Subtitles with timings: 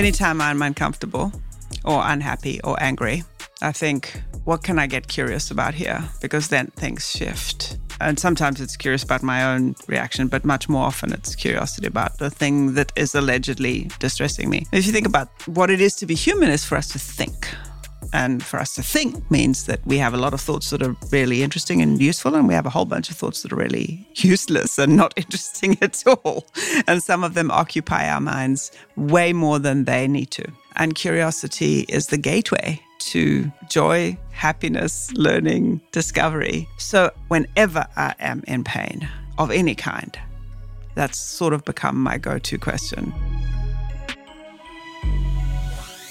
[0.00, 1.30] Anytime I'm uncomfortable
[1.84, 3.22] or unhappy or angry,
[3.60, 6.02] I think, what can I get curious about here?
[6.22, 7.76] Because then things shift.
[8.00, 12.16] And sometimes it's curious about my own reaction, but much more often it's curiosity about
[12.16, 14.64] the thing that is allegedly distressing me.
[14.72, 17.54] If you think about what it is to be human, is for us to think.
[18.12, 20.96] And for us to think means that we have a lot of thoughts that are
[21.12, 24.06] really interesting and useful, and we have a whole bunch of thoughts that are really
[24.14, 26.46] useless and not interesting at all.
[26.86, 30.44] And some of them occupy our minds way more than they need to.
[30.76, 36.68] And curiosity is the gateway to joy, happiness, learning, discovery.
[36.78, 40.18] So, whenever I am in pain of any kind,
[40.94, 43.12] that's sort of become my go to question.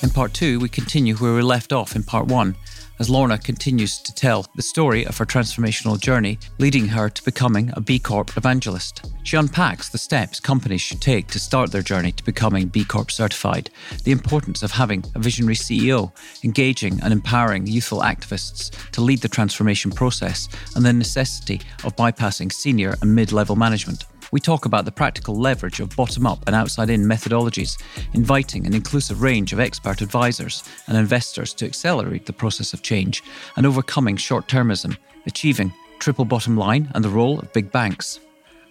[0.01, 2.55] In part two, we continue where we left off in part one,
[2.99, 7.69] as Lorna continues to tell the story of her transformational journey, leading her to becoming
[7.73, 9.11] a B Corp evangelist.
[9.23, 13.11] She unpacks the steps companies should take to start their journey to becoming B Corp
[13.11, 13.71] certified,
[14.05, 16.13] the importance of having a visionary CEO,
[16.45, 22.53] engaging and empowering youthful activists to lead the transformation process, and the necessity of bypassing
[22.53, 24.05] senior and mid level management.
[24.31, 27.81] We talk about the practical leverage of bottom up and outside in methodologies,
[28.13, 33.23] inviting an inclusive range of expert advisors and investors to accelerate the process of change,
[33.55, 38.19] and overcoming short termism, achieving triple bottom line and the role of big banks.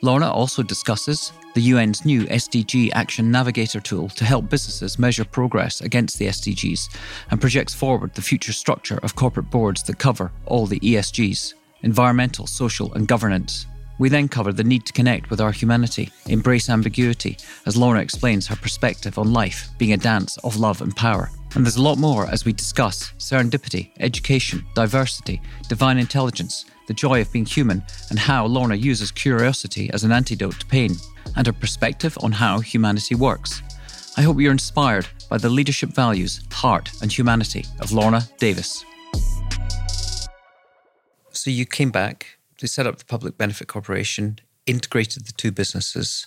[0.01, 5.81] Lorna also discusses the UN's new SDG Action Navigator tool to help businesses measure progress
[5.81, 6.89] against the SDGs
[7.33, 12.47] and projects forward the future structure of corporate boards that cover all the ESGs environmental,
[12.47, 13.67] social, and governance.
[13.99, 18.47] We then cover the need to connect with our humanity, embrace ambiguity, as Lorna explains
[18.47, 21.31] her perspective on life being a dance of love and power.
[21.55, 27.21] And there's a lot more as we discuss serendipity, education, diversity, divine intelligence, the joy
[27.21, 30.95] of being human, and how Lorna uses curiosity as an antidote to pain,
[31.37, 33.63] and her perspective on how humanity works.
[34.17, 38.85] I hope you're inspired by the leadership values, heart, and humanity of Lorna Davis.
[41.33, 46.27] So you came back they set up the Public Benefit Corporation, integrated the two businesses,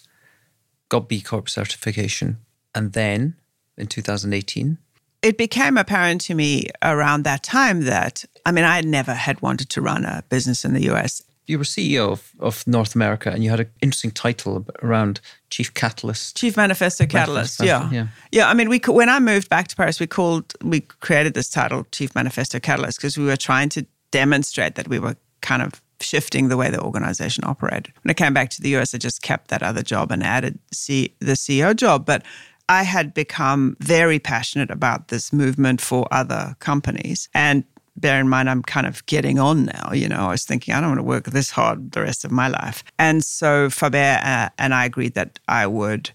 [0.89, 2.37] got B Corp certification,
[2.73, 3.35] and then
[3.77, 4.77] in 2018,
[5.21, 9.69] it became apparent to me around that time that I mean, I never had wanted
[9.69, 11.21] to run a business in the US.
[11.47, 15.73] You were CEO of, of North America and you had an interesting title around Chief
[15.73, 16.37] Catalyst.
[16.37, 18.03] Chief Manifesto Catalyst, Manifesto, yeah.
[18.03, 18.07] yeah.
[18.31, 21.49] Yeah, I mean, we when I moved back to Paris, we called, we created this
[21.49, 25.80] title, Chief Manifesto Catalyst, because we were trying to demonstrate that we were kind of
[26.01, 27.93] shifting the way the organization operated.
[28.03, 30.59] When I came back to the US, I just kept that other job and added
[30.71, 32.05] C- the CEO job.
[32.05, 32.23] But
[32.69, 37.27] I had become very passionate about this movement for other companies.
[37.33, 37.63] And
[37.97, 39.91] bear in mind, I'm kind of getting on now.
[39.93, 42.31] You know, I was thinking, I don't want to work this hard the rest of
[42.31, 42.83] my life.
[42.97, 46.11] And so Faber uh, and I agreed that I would.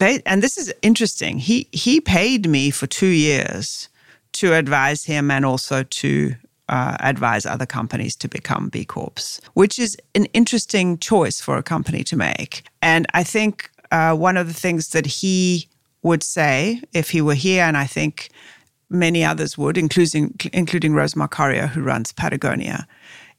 [0.00, 1.38] and this is interesting.
[1.38, 3.88] He he paid me for two years
[4.32, 6.34] to advise him and also to
[6.68, 11.62] uh, advise other companies to become B Corps, which is an interesting choice for a
[11.62, 12.62] company to make.
[12.82, 15.68] And I think uh, one of the things that he
[16.02, 18.30] would say if he were here, and I think
[18.90, 22.86] many others would, including including Rose Marcario, who runs Patagonia,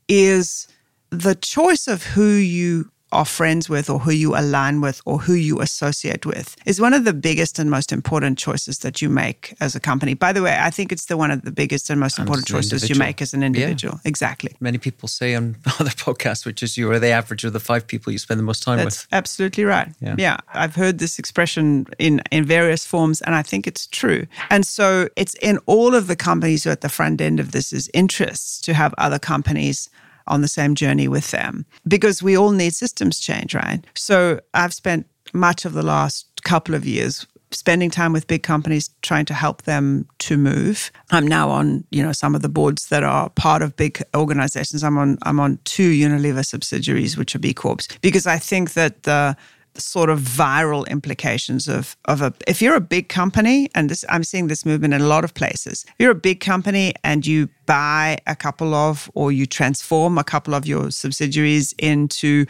[0.08, 0.68] is
[1.10, 5.34] the choice of who you are friends with or who you align with or who
[5.34, 9.56] you associate with is one of the biggest and most important choices that you make
[9.60, 10.14] as a company.
[10.14, 12.90] By the way, I think it's the one of the biggest and most important choices
[12.90, 13.96] you make as an individual.
[14.04, 14.10] Yeah.
[14.10, 14.56] Exactly.
[14.60, 17.88] Many people say on other podcasts, which is you are the average of the five
[17.88, 19.08] people you spend the most time That's with.
[19.12, 19.90] Absolutely right.
[20.02, 20.16] Yeah.
[20.18, 20.38] yeah.
[20.54, 24.28] I've heard this expression in, in various forms and I think it's true.
[24.50, 27.52] And so it's in all of the companies who are at the front end of
[27.52, 29.90] this is interests to have other companies
[30.30, 33.82] on the same journey with them because we all need systems change, right?
[33.96, 38.90] So I've spent much of the last couple of years spending time with big companies
[39.02, 40.92] trying to help them to move.
[41.12, 44.84] I'm now on, you know, some of the boards that are part of big organizations.
[44.84, 49.04] I'm on I'm on two Unilever subsidiaries which are B Corps because I think that
[49.04, 49.36] the
[49.80, 54.24] sort of viral implications of of a if you're a big company and this I'm
[54.24, 55.86] seeing this movement in a lot of places.
[55.88, 60.24] If you're a big company and you buy a couple of or you transform a
[60.24, 62.46] couple of your subsidiaries into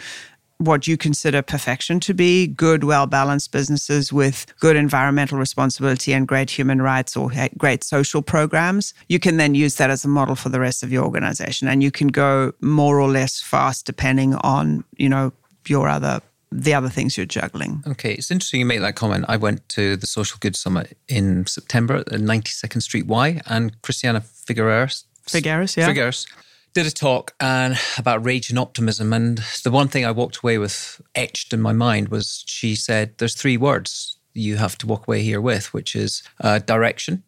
[0.59, 6.27] what you consider perfection to be good, well balanced businesses with good environmental responsibility and
[6.27, 8.93] great human rights or great social programs.
[9.07, 11.69] You can then use that as a model for the rest of your organization.
[11.69, 15.31] And you can go more or less fast depending on, you know,
[15.65, 17.83] your other the other things you're juggling.
[17.87, 19.25] Okay, it's interesting you make that comment.
[19.27, 24.21] I went to the Social Good Summit in September at 92nd Street Y, and Christiana
[24.21, 26.25] Figueres, Figueres, yeah, Figueres
[26.73, 29.11] did a talk and about rage and optimism.
[29.13, 33.17] And the one thing I walked away with etched in my mind was she said,
[33.17, 37.23] "There's three words you have to walk away here with, which is uh, direction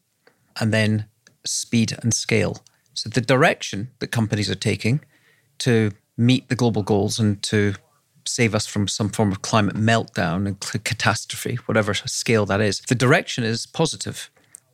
[0.59, 1.06] and then
[1.45, 2.63] speed and scale.
[2.94, 5.01] So the direction that companies are taking
[5.59, 7.75] to meet the global goals and to
[8.25, 12.81] save us from some form of climate meltdown and catastrophe, whatever scale that is.
[12.81, 14.29] The direction is positive,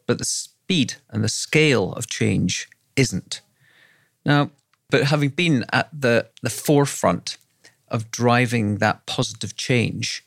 [0.06, 3.42] but the speed and the scale of change isn't.
[4.26, 4.52] Now,
[4.90, 7.38] but having been at the, the forefront
[7.90, 10.26] of driving that positive change,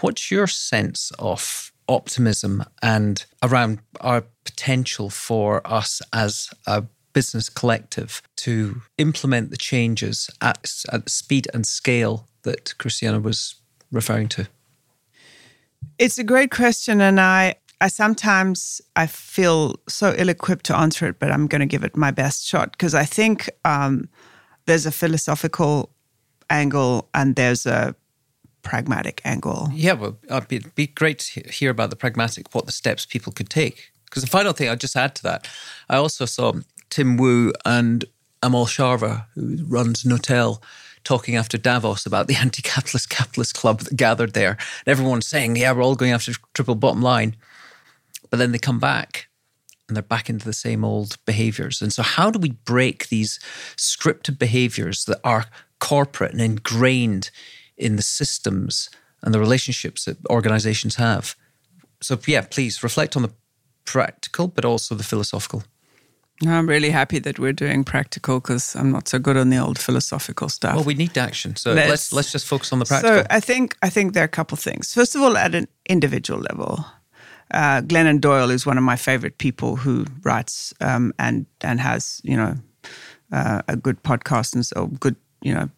[0.00, 6.84] what's your sense of optimism and around our potential for us as a
[7.16, 13.54] business collective to implement the changes at, at the speed and scale that Christiana was
[13.90, 14.46] referring to?
[15.98, 21.18] It's a great question, and I I sometimes I feel so ill-equipped to answer it,
[21.18, 24.08] but I'm going to give it my best shot because I think um,
[24.66, 25.90] there's a philosophical
[26.50, 27.94] angle and there's a
[28.62, 29.68] pragmatic angle.
[29.72, 33.06] Yeah, well, it'd be, it'd be great to hear about the pragmatic, what the steps
[33.06, 33.92] people could take.
[34.04, 35.48] Because the final thing I'll just add to that,
[35.88, 36.52] I also saw
[36.90, 38.04] Tim Wu and
[38.42, 40.62] Amol Sarva, who runs Knotel,
[41.04, 44.50] talking after Davos about the anti-capitalist capitalist club that gathered there.
[44.50, 47.36] And everyone's saying, yeah, we're all going after triple bottom line.
[48.30, 49.28] But then they come back
[49.88, 51.80] and they're back into the same old behaviors.
[51.80, 53.38] And so how do we break these
[53.76, 55.46] scripted behaviors that are
[55.78, 57.30] corporate and ingrained
[57.76, 58.90] in the systems
[59.22, 61.36] and the relationships that organizations have?
[62.02, 63.32] So yeah, please reflect on the
[63.84, 65.62] practical, but also the philosophical.
[66.44, 69.78] I'm really happy that we're doing practical because I'm not so good on the old
[69.78, 70.74] philosophical stuff.
[70.74, 73.18] Well, we need action, so let's let's, let's just focus on the practical.
[73.18, 74.92] So I think I think there are a couple of things.
[74.92, 76.84] First of all, at an individual level,
[77.52, 82.20] uh, Glennon Doyle is one of my favorite people who writes um, and and has
[82.22, 82.54] you know
[83.32, 85.70] uh, a good podcast and so good you know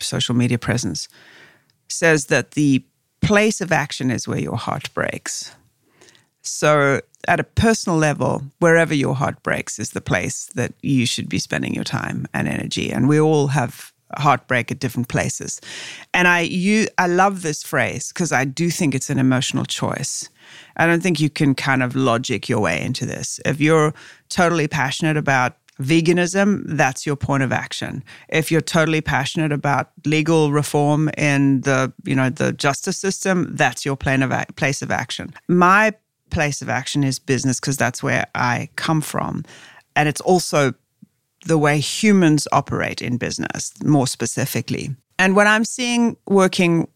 [0.00, 1.08] social media presence.
[1.88, 2.82] Says that the
[3.20, 5.54] place of action is where your heart breaks.
[6.46, 11.28] So, at a personal level, wherever your heart breaks is the place that you should
[11.28, 12.92] be spending your time and energy.
[12.92, 15.60] And we all have heartbreak at different places.
[16.14, 20.28] And I you I love this phrase because I do think it's an emotional choice.
[20.76, 23.40] I don't think you can kind of logic your way into this.
[23.44, 23.92] If you're
[24.28, 28.02] totally passionate about veganism, that's your point of action.
[28.28, 33.84] If you're totally passionate about legal reform in the, you know, the justice system, that's
[33.84, 35.34] your plan of place of action.
[35.48, 35.92] My
[36.36, 39.42] place of action is business because that's where I come from.
[39.96, 40.74] And it's also
[41.46, 44.94] the way humans operate in business, more specifically.
[45.18, 46.88] And what I'm seeing working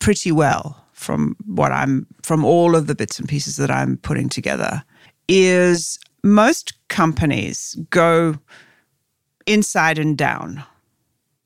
[0.00, 4.28] pretty well from what I'm, from all of the bits and pieces that I'm putting
[4.28, 4.82] together,
[5.28, 8.34] is most companies go
[9.46, 10.64] inside and down.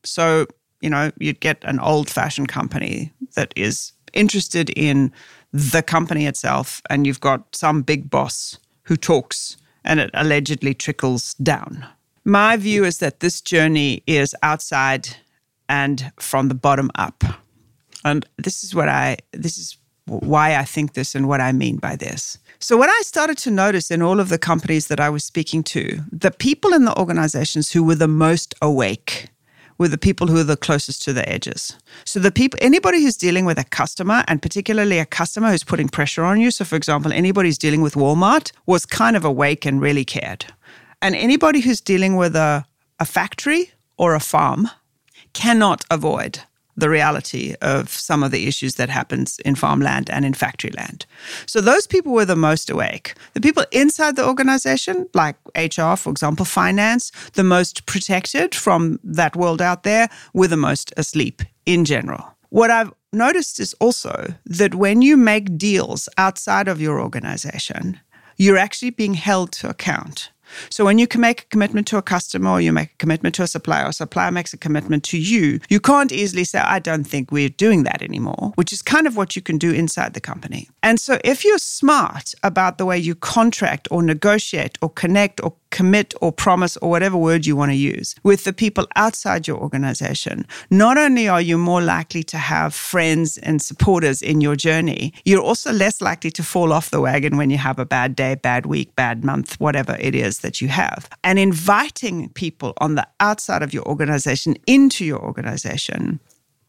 [0.04, 0.46] So,
[0.80, 5.12] you know, you'd get an old fashioned company that is interested in
[5.56, 11.34] the company itself, and you've got some big boss who talks and it allegedly trickles
[11.34, 11.86] down.
[12.24, 15.16] My view is that this journey is outside
[15.68, 17.24] and from the bottom up.
[18.04, 21.76] And this is what I this is why I think this and what I mean
[21.76, 22.38] by this.
[22.58, 25.62] So what I started to notice in all of the companies that I was speaking
[25.64, 29.28] to, the people in the organizations who were the most awake
[29.78, 31.76] with the people who are the closest to the edges.
[32.04, 35.88] So the people, anybody who's dealing with a customer, and particularly a customer who's putting
[35.88, 36.50] pressure on you.
[36.50, 40.46] So, for example, anybody who's dealing with Walmart was kind of awake and really cared.
[41.02, 42.64] And anybody who's dealing with a,
[42.98, 44.68] a factory or a farm
[45.32, 46.40] cannot avoid
[46.76, 51.06] the reality of some of the issues that happens in farmland and in factory land.
[51.46, 53.14] So those people were the most awake.
[53.34, 59.36] The people inside the organization, like HR, for example, finance, the most protected from that
[59.36, 62.36] world out there, were the most asleep in general.
[62.50, 68.00] What I've noticed is also that when you make deals outside of your organization,
[68.36, 70.30] you're actually being held to account.
[70.70, 73.34] So when you can make a commitment to a customer or you make a commitment
[73.36, 76.58] to a supplier or a supplier makes a commitment to you, you can't easily say,
[76.58, 79.72] I don't think we're doing that anymore, which is kind of what you can do
[79.72, 80.68] inside the company.
[80.82, 85.54] And so if you're smart about the way you contract or negotiate or connect or
[85.76, 89.58] commit or promise or whatever word you want to use with the people outside your
[89.58, 95.12] organization, not only are you more likely to have friends and supporters in your journey,
[95.26, 98.34] you're also less likely to fall off the wagon when you have a bad day,
[98.34, 101.10] bad week, bad month, whatever it is that you have.
[101.22, 106.20] And inviting people on the outside of your organization into your organization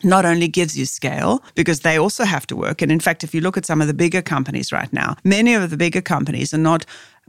[0.03, 2.81] not only gives you scale because they also have to work.
[2.81, 5.53] And in fact, if you look at some of the bigger companies right now, many
[5.55, 6.85] of the bigger companies are not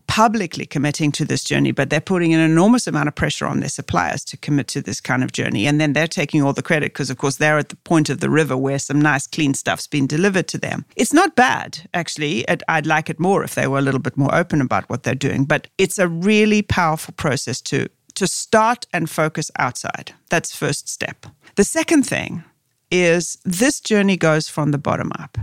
[0.09, 3.69] publicly committing to this journey, but they're putting an enormous amount of pressure on their
[3.69, 5.67] suppliers to commit to this kind of journey.
[5.67, 8.19] And then they're taking all the credit because, of course, they're at the point of
[8.19, 10.85] the river where some nice, clean stuff's been delivered to them.
[10.97, 12.45] It's not bad, actually.
[12.49, 15.15] I'd like it more if they were a little bit more open about what they're
[15.15, 20.15] doing, but it's a really powerful process to, to start and focus outside.
[20.31, 21.27] That's first step.
[21.57, 22.45] The second thing
[22.91, 25.37] is this journey goes from the bottom up.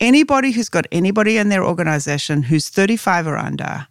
[0.00, 3.86] Anybody who's got anybody in their organization who's 35 or under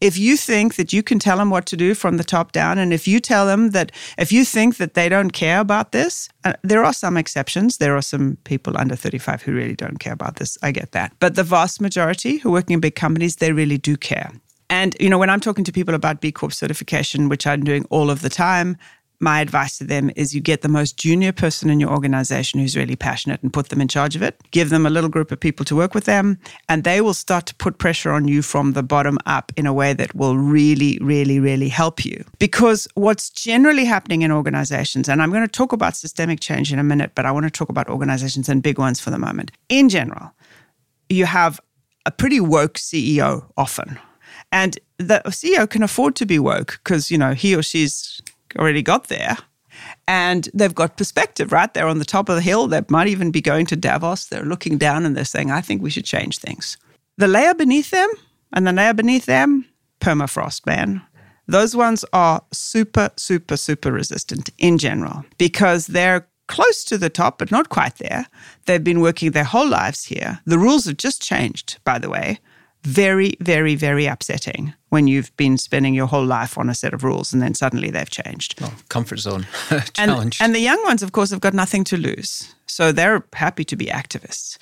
[0.00, 2.78] if you think that you can tell them what to do from the top down,
[2.78, 6.28] and if you tell them that, if you think that they don't care about this,
[6.44, 7.78] uh, there are some exceptions.
[7.78, 10.58] There are some people under 35 who really don't care about this.
[10.62, 11.12] I get that.
[11.18, 14.32] But the vast majority who are working in big companies, they really do care.
[14.68, 17.84] And, you know, when I'm talking to people about B Corp certification, which I'm doing
[17.88, 18.76] all of the time,
[19.20, 22.76] my advice to them is you get the most junior person in your organization who's
[22.76, 24.40] really passionate and put them in charge of it.
[24.50, 27.46] Give them a little group of people to work with them, and they will start
[27.46, 30.98] to put pressure on you from the bottom up in a way that will really,
[31.00, 32.24] really, really help you.
[32.38, 36.78] Because what's generally happening in organizations, and I'm going to talk about systemic change in
[36.78, 39.52] a minute, but I want to talk about organizations and big ones for the moment.
[39.68, 40.32] In general,
[41.08, 41.60] you have
[42.04, 43.98] a pretty woke CEO often.
[44.52, 48.22] And the CEO can afford to be woke because, you know, he or she's
[48.56, 49.36] already got there.
[50.08, 51.72] And they've got perspective, right?
[51.72, 52.66] They're on the top of the hill.
[52.66, 54.26] They might even be going to Davos.
[54.26, 56.78] They're looking down and they're saying, I think we should change things.
[57.18, 58.08] The layer beneath them
[58.52, 59.66] and the layer beneath them,
[60.00, 61.02] permafrost, man.
[61.46, 67.38] Those ones are super, super, super resistant in general because they're close to the top,
[67.38, 68.26] but not quite there.
[68.66, 70.40] They've been working their whole lives here.
[70.46, 72.40] The rules have just changed, by the way
[72.86, 77.02] very, very, very upsetting when you've been spending your whole life on a set of
[77.02, 78.54] rules and then suddenly they've changed.
[78.62, 79.46] Oh, comfort zone
[79.92, 80.40] challenge.
[80.40, 82.54] And, and the young ones, of course, have got nothing to lose.
[82.66, 84.56] So they're happy to be activists.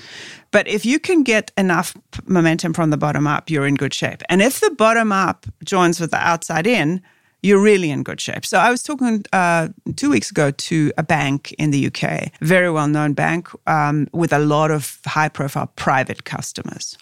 [0.52, 4.22] But if you can get enough momentum from the bottom up, you're in good shape.
[4.30, 7.02] And if the bottom up joins with the outside in,
[7.42, 8.46] you're really in good shape.
[8.46, 12.70] So I was talking uh, two weeks ago to a bank in the UK, very
[12.70, 16.96] well known bank um, with a lot of high profile private customers.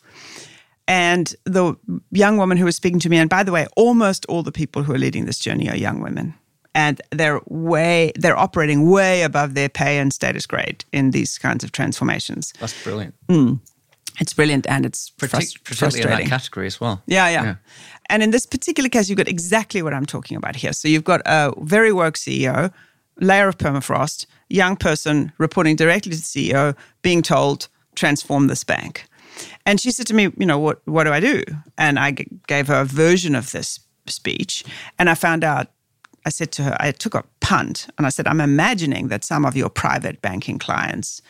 [0.93, 1.75] And the
[2.11, 4.83] young woman who was speaking to me, and by the way, almost all the people
[4.83, 6.35] who are leading this journey are young women.
[6.75, 11.65] And they're way, they're operating way above their pay and status grade in these kinds
[11.65, 12.53] of transformations.
[12.61, 13.15] That's brilliant.
[13.29, 13.61] Mm.
[14.21, 16.03] It's brilliant and it's Partic- frust- frustrating.
[16.13, 17.03] in that category as well.
[17.07, 17.55] Yeah, yeah, yeah.
[18.11, 20.75] And in this particular case, you've got exactly what I'm talking about here.
[20.75, 22.71] So you've got a very woke CEO,
[23.19, 29.07] layer of permafrost, young person reporting directly to the CEO, being told, transform this bank.
[29.67, 31.43] And she said to me, you know, what, what do I do?
[31.79, 34.65] And I g- gave her a version of this speech.
[34.99, 35.69] And I found out,
[36.25, 39.45] I said to her, I took a punt and I said, I'm imagining that some
[39.45, 41.23] of your private banking clients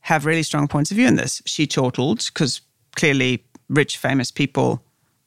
[0.00, 1.42] have really strong points of view in this.
[1.46, 2.60] She chortled because
[2.96, 4.82] clearly rich, famous people,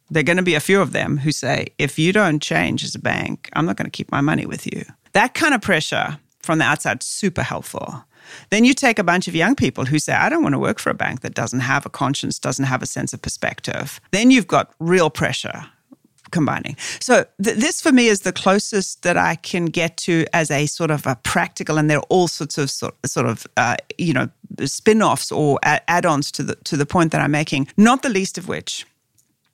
[0.09, 2.83] there are going to be a few of them who say, if you don't change
[2.83, 4.83] as a bank, I'm not going to keep my money with you.
[5.13, 8.03] That kind of pressure from the outside, super helpful.
[8.49, 10.79] Then you take a bunch of young people who say, I don't want to work
[10.79, 13.99] for a bank that doesn't have a conscience, doesn't have a sense of perspective.
[14.11, 15.65] Then you've got real pressure
[16.31, 16.75] combining.
[16.99, 20.65] So th- this for me is the closest that I can get to as a
[20.65, 24.13] sort of a practical, and there are all sorts of sort, sort of uh, you
[24.13, 24.27] know
[24.65, 27.67] spin-offs or add-ons to the to the point that I'm making.
[27.77, 28.85] Not the least of which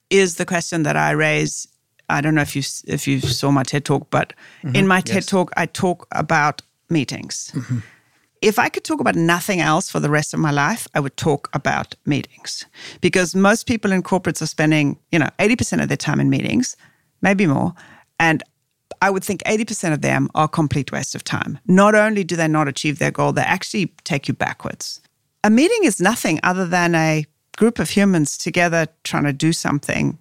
[0.10, 1.68] is the question that I raise.
[2.10, 5.02] I don't know if you if you saw my TED talk, but mm-hmm, in my
[5.06, 5.06] yes.
[5.06, 7.52] TED talk I talk about meetings.
[7.54, 7.80] Mm-hmm
[8.42, 11.16] if I could talk about nothing else for the rest of my life, I would
[11.16, 12.66] talk about meetings
[13.00, 16.76] because most people in corporates are spending, you know, 80% of their time in meetings,
[17.22, 17.74] maybe more.
[18.20, 18.44] And
[19.02, 21.60] I would think 80% of them are complete waste of time.
[21.68, 25.02] Not only do they not achieve their goal, they actually take you backwards.
[25.44, 27.26] A meeting is nothing other than a
[27.58, 30.18] group of humans together trying to do something,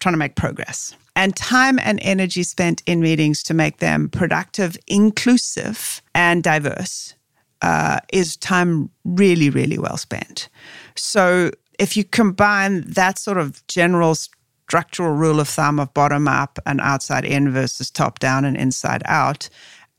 [0.00, 0.94] trying to make progress.
[1.14, 7.14] And time and energy spent in meetings to make them productive, inclusive, and diverse
[7.62, 10.48] uh, is time really, really well spent.
[10.96, 16.58] So if you combine that sort of general structural rule of thumb of bottom up
[16.66, 19.48] and outside in versus top down and inside out,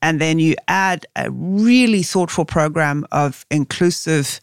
[0.02, 4.40] and then you add a really thoughtful program of inclusive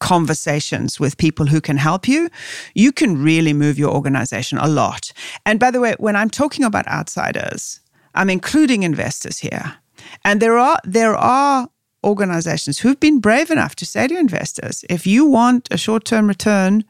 [0.00, 2.28] conversations with people who can help you,
[2.74, 5.12] you can really move your organization a lot.
[5.44, 7.80] And by the way, when I'm talking about outsiders,
[8.14, 9.76] I'm including investors here.
[10.24, 11.68] And there are there are
[12.04, 16.28] organizations who've been brave enough to say to investors if you want a short term
[16.28, 16.84] return,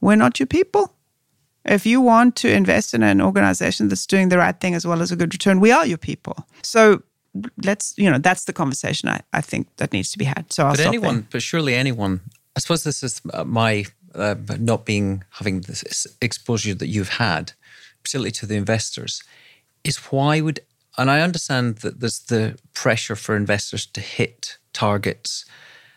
[0.00, 0.92] we're not your people.
[1.64, 5.00] If you want to invest in an organization that's doing the right thing as well
[5.00, 6.46] as a good return, we are your people.
[6.62, 7.02] So
[7.64, 10.52] let's, you know, that's the conversation I, I think that needs to be had.
[10.52, 11.26] So I'll but anyone, there.
[11.30, 12.20] but surely anyone,
[12.56, 17.52] I suppose this is uh, my uh, not being having this exposure that you've had
[18.02, 19.22] particularly to the investors,
[19.84, 20.60] is why would,
[20.98, 25.44] and I understand that there's the pressure for investors to hit targets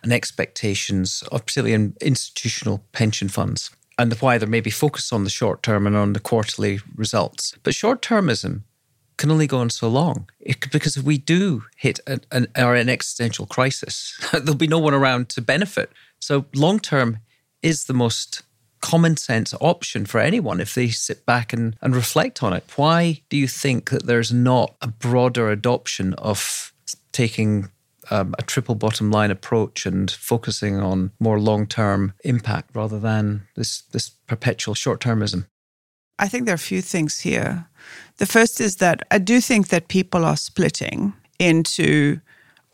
[0.03, 5.29] and expectations of particularly in institutional pension funds and why they're maybe focused on the
[5.29, 7.57] short term and on the quarterly results.
[7.63, 8.61] But short termism
[9.17, 12.89] can only go on so long it, because if we do hit an, an, an
[12.89, 15.91] existential crisis, there'll be no one around to benefit.
[16.19, 17.19] So long term
[17.61, 18.43] is the most
[18.85, 22.63] common sense option for anyone if they sit back and, and reflect on it.
[22.75, 26.71] Why do you think that there's not a broader adoption of
[27.11, 27.69] taking
[28.11, 33.47] um, a triple bottom line approach and focusing on more long term impact rather than
[33.55, 35.47] this, this perpetual short termism?
[36.19, 37.67] I think there are a few things here.
[38.17, 42.19] The first is that I do think that people are splitting into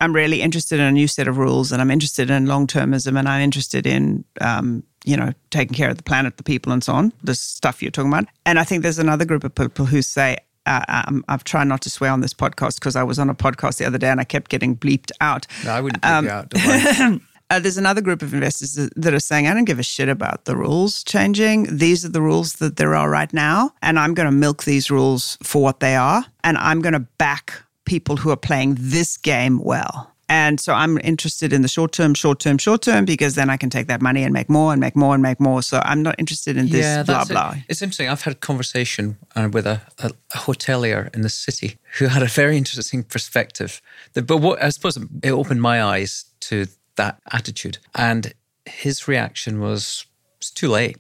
[0.01, 3.17] I'm really interested in a new set of rules and I'm interested in long termism
[3.17, 6.83] and I'm interested in, um, you know, taking care of the planet, the people, and
[6.83, 8.25] so on, the stuff you're talking about.
[8.45, 11.81] And I think there's another group of people who say, uh, I'm, I've tried not
[11.81, 14.19] to swear on this podcast because I was on a podcast the other day and
[14.19, 15.47] I kept getting bleeped out.
[15.65, 17.21] No, I wouldn't bleep um, you out.
[17.51, 20.45] Uh, there's another group of investors that are saying, I don't give a shit about
[20.45, 21.67] the rules changing.
[21.69, 23.71] These are the rules that there are right now.
[23.81, 26.23] And I'm going to milk these rules for what they are.
[26.45, 30.15] And I'm going to back people who are playing this game well.
[30.31, 33.57] And so I'm interested in the short term, short term, short term, because then I
[33.57, 35.61] can take that money and make more and make more and make more.
[35.61, 37.51] So I'm not interested in this yeah, blah, blah.
[37.51, 37.63] It.
[37.67, 38.07] It's interesting.
[38.07, 42.23] I've had a conversation uh, with a, a, a, hotelier in the city who had
[42.23, 43.81] a very interesting perspective.
[44.13, 47.79] But what I suppose it opened my eyes to that attitude.
[47.95, 48.33] And
[48.65, 50.05] his reaction was,
[50.37, 50.97] it's too late.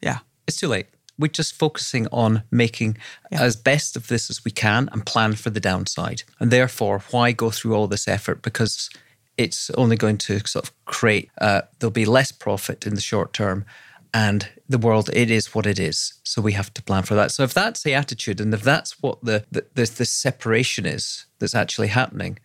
[0.00, 0.18] Yeah.
[0.46, 0.86] It's too late.
[1.20, 2.96] We're just focusing on making
[3.30, 3.42] yeah.
[3.42, 6.22] as best of this as we can and plan for the downside.
[6.40, 8.42] And therefore, why go through all this effort?
[8.42, 8.90] Because
[9.36, 13.32] it's only going to sort of create, uh, there'll be less profit in the short
[13.32, 13.64] term.
[14.12, 16.14] And the world, it is what it is.
[16.24, 17.30] So we have to plan for that.
[17.30, 21.26] So if that's the attitude and if that's what the, the, the, the separation is
[21.38, 22.38] that's actually happening,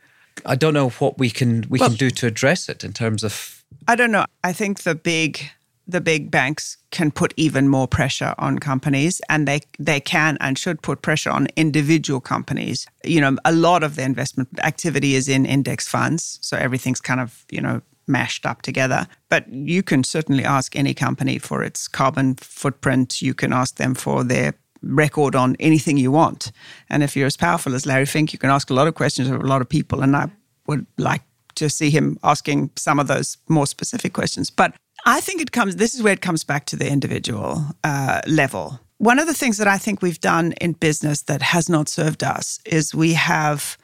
[0.46, 3.24] I don't know what we can we well, can do to address it in terms
[3.24, 3.64] of.
[3.88, 4.26] I don't know.
[4.44, 5.50] I think the big
[5.88, 10.58] the big banks can put even more pressure on companies and they they can and
[10.58, 12.88] should put pressure on individual companies.
[13.04, 17.20] You know a lot of the investment activity is in index funds so everything's kind
[17.20, 19.08] of you know mashed up together.
[19.30, 23.22] But you can certainly ask any company for its carbon footprint.
[23.22, 26.52] You can ask them for their record on anything you want.
[26.90, 29.30] And if you're as powerful as Larry Fink you can ask a lot of questions
[29.30, 30.30] of a lot of people and I
[30.68, 31.24] would like
[31.56, 34.50] to see him asking some of those more specific questions.
[34.50, 38.22] But I think it comes, this is where it comes back to the individual uh,
[38.28, 38.80] level.
[38.98, 42.24] One of the things that I think we've done in business that has not served
[42.24, 43.78] us is we have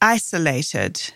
[0.00, 1.14] isolated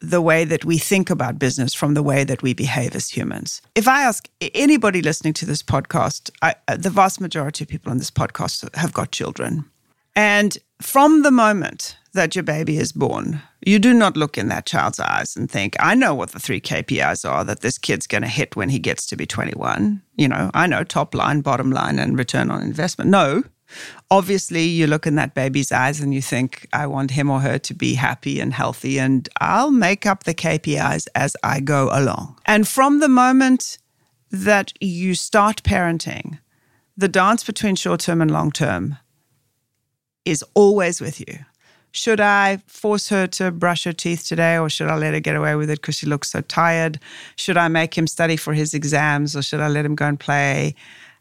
[0.00, 3.62] the way that we think about business from the way that we behave as humans.
[3.76, 7.92] If I ask anybody listening to this podcast, I, uh, the vast majority of people
[7.92, 9.64] on this podcast have got children.
[10.16, 14.66] And from the moment that your baby is born, you do not look in that
[14.66, 18.22] child's eyes and think, I know what the three KPIs are that this kid's going
[18.22, 20.02] to hit when he gets to be 21.
[20.16, 23.10] You know, I know top line, bottom line, and return on investment.
[23.10, 23.44] No.
[24.10, 27.58] Obviously, you look in that baby's eyes and you think, I want him or her
[27.60, 32.38] to be happy and healthy, and I'll make up the KPIs as I go along.
[32.44, 33.78] And from the moment
[34.30, 36.38] that you start parenting,
[36.96, 38.98] the dance between short term and long term
[40.24, 41.38] is always with you.
[41.92, 45.36] Should I force her to brush her teeth today or should I let her get
[45.36, 46.98] away with it because she looks so tired?
[47.36, 50.18] Should I make him study for his exams or should I let him go and
[50.18, 50.74] play?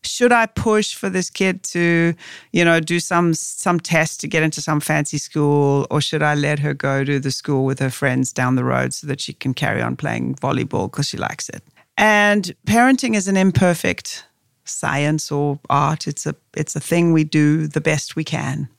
[0.04, 2.14] Should I push for this kid to,
[2.54, 6.36] you know, do some some test to get into some fancy school or should I
[6.36, 9.34] let her go to the school with her friends down the road so that she
[9.34, 11.62] can carry on playing volleyball because she likes it?
[11.98, 14.26] And parenting is an imperfect
[14.64, 16.08] science or art.
[16.08, 18.70] It's a it's a thing we do the best we can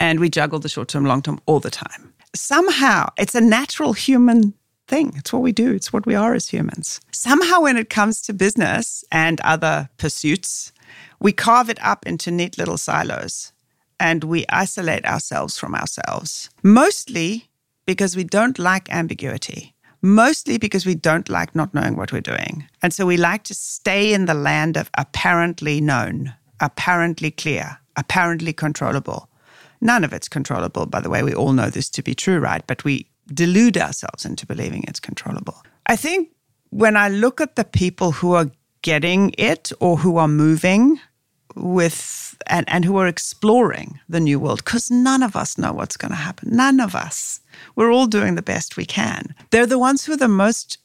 [0.00, 2.12] and we juggle the short term, long term all the time.
[2.34, 4.54] Somehow, it's a natural human
[4.88, 5.12] thing.
[5.16, 7.00] It's what we do, it's what we are as humans.
[7.12, 10.72] Somehow, when it comes to business and other pursuits,
[11.20, 13.52] we carve it up into neat little silos
[14.00, 17.50] and we isolate ourselves from ourselves, mostly
[17.84, 19.74] because we don't like ambiguity.
[20.02, 22.66] Mostly because we don't like not knowing what we're doing.
[22.80, 28.54] And so we like to stay in the land of apparently known, apparently clear, apparently
[28.54, 29.28] controllable.
[29.80, 31.22] None of it's controllable, by the way.
[31.22, 32.66] We all know this to be true, right?
[32.66, 35.62] But we delude ourselves into believing it's controllable.
[35.86, 36.28] I think
[36.70, 38.50] when I look at the people who are
[38.82, 41.00] getting it or who are moving
[41.56, 45.96] with and, and who are exploring the new world, because none of us know what's
[45.96, 46.50] going to happen.
[46.52, 47.40] None of us.
[47.74, 49.34] We're all doing the best we can.
[49.50, 50.78] They're the ones who are the most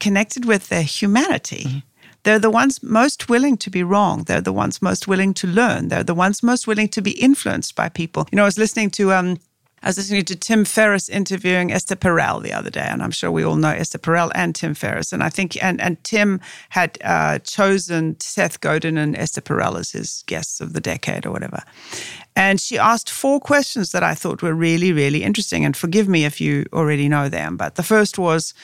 [0.00, 1.64] connected with their humanity.
[1.66, 1.91] Mm-hmm
[2.24, 4.24] They're the ones most willing to be wrong.
[4.24, 5.88] They're the ones most willing to learn.
[5.88, 8.28] They're the ones most willing to be influenced by people.
[8.30, 9.38] You know, I was listening to um,
[9.82, 13.32] I was listening to Tim Ferriss interviewing Esther Perel the other day, and I'm sure
[13.32, 15.12] we all know Esther Perel and Tim Ferriss.
[15.12, 19.90] And I think, and, and Tim had uh, chosen Seth Godin and Esther Perel as
[19.90, 21.64] his guests of the decade or whatever.
[22.36, 25.64] And she asked four questions that I thought were really, really interesting.
[25.64, 28.54] And forgive me if you already know them, but the first was,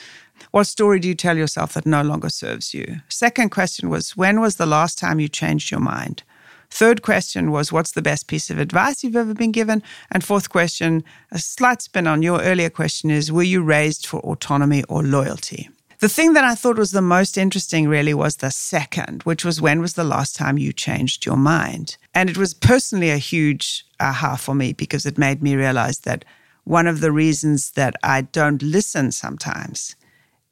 [0.51, 3.01] what story do you tell yourself that no longer serves you?
[3.09, 6.23] Second question was, when was the last time you changed your mind?
[6.71, 9.81] Third question was, what's the best piece of advice you've ever been given?
[10.11, 14.19] And fourth question, a slight spin on your earlier question is, were you raised for
[14.19, 15.69] autonomy or loyalty?
[15.99, 19.59] The thing that I thought was the most interesting really was the second, which was
[19.59, 21.97] when was the last time you changed your mind?
[22.13, 25.99] And it was personally a huge uh, aha for me because it made me realize
[25.99, 26.23] that
[26.63, 29.95] one of the reasons that I don't listen sometimes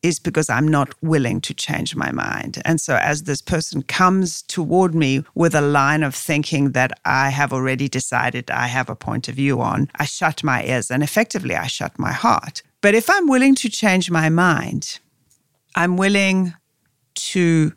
[0.08, 2.62] is because I'm not willing to change my mind.
[2.65, 7.30] And so, as this person comes toward me with a line of thinking that I
[7.30, 11.04] have already decided I have a point of view on, I shut my ears and
[11.04, 12.62] effectively I shut my heart.
[12.82, 15.00] But if I'm willing to change my mind,
[15.76, 16.54] I'm willing
[17.34, 17.74] to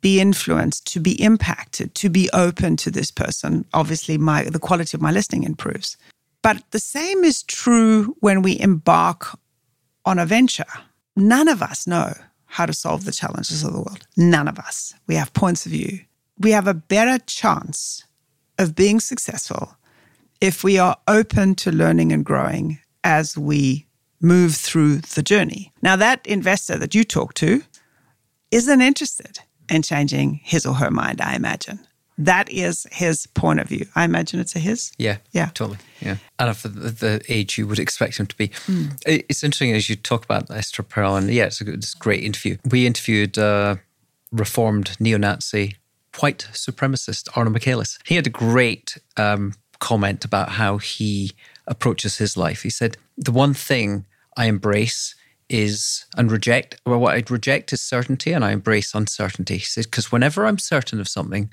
[0.00, 3.64] be influenced, to be impacted, to be open to this person.
[3.72, 5.96] Obviously, my the quality of my listening improves.
[6.42, 9.38] But the same is true when we embark
[10.06, 10.72] on a venture
[11.20, 12.12] none of us know
[12.46, 14.06] how to solve the challenges of the world.
[14.16, 14.94] None of us.
[15.06, 16.00] We have points of view.
[16.38, 18.04] We have a better chance
[18.58, 19.76] of being successful
[20.40, 23.86] if we are open to learning and growing as we
[24.20, 25.72] move through the journey.
[25.82, 27.62] Now, that investor that you talk to
[28.50, 31.80] isn't interested in changing his or her mind, I imagine
[32.20, 33.86] that is his point of view.
[33.94, 34.92] I imagine it's a his.
[34.98, 35.78] Yeah, yeah, totally.
[36.00, 38.48] Yeah, and for the, the age you would expect him to be.
[38.48, 39.02] Mm.
[39.06, 42.22] It's interesting as you talk about Esther Perel, and yeah, it's a, it's a great
[42.22, 42.58] interview.
[42.70, 43.76] We interviewed uh,
[44.30, 45.76] reformed neo-Nazi
[46.18, 47.98] white supremacist Arno Michaelis.
[48.04, 51.32] He had a great um, comment about how he
[51.66, 52.62] approaches his life.
[52.62, 54.04] He said, "The one thing
[54.36, 55.14] I embrace."
[55.52, 59.56] is and reject well what I'd reject is certainty and I embrace uncertainty.
[59.56, 61.50] He said, because whenever I'm certain of something,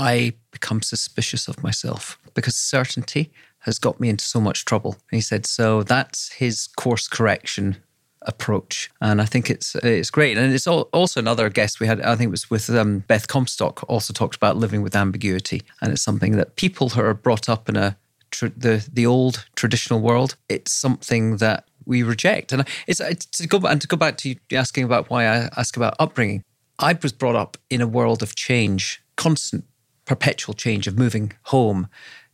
[0.00, 4.92] I become suspicious of myself because certainty has got me into so much trouble.
[4.92, 7.76] And he said, so that's his course correction
[8.22, 10.36] approach, and I think it's it's great.
[10.36, 12.00] And it's also another guest we had.
[12.02, 13.82] I think it was with um, Beth Comstock.
[13.88, 17.68] Also talked about living with ambiguity, and it's something that people who are brought up
[17.68, 17.96] in a
[18.40, 20.36] the the old traditional world.
[20.48, 24.34] It's something that we reject, and it's, it's to go and to go back to
[24.52, 26.42] asking about why I ask about upbringing.
[26.78, 29.64] I was brought up in a world of change, constant
[30.10, 31.86] perpetual change of moving home,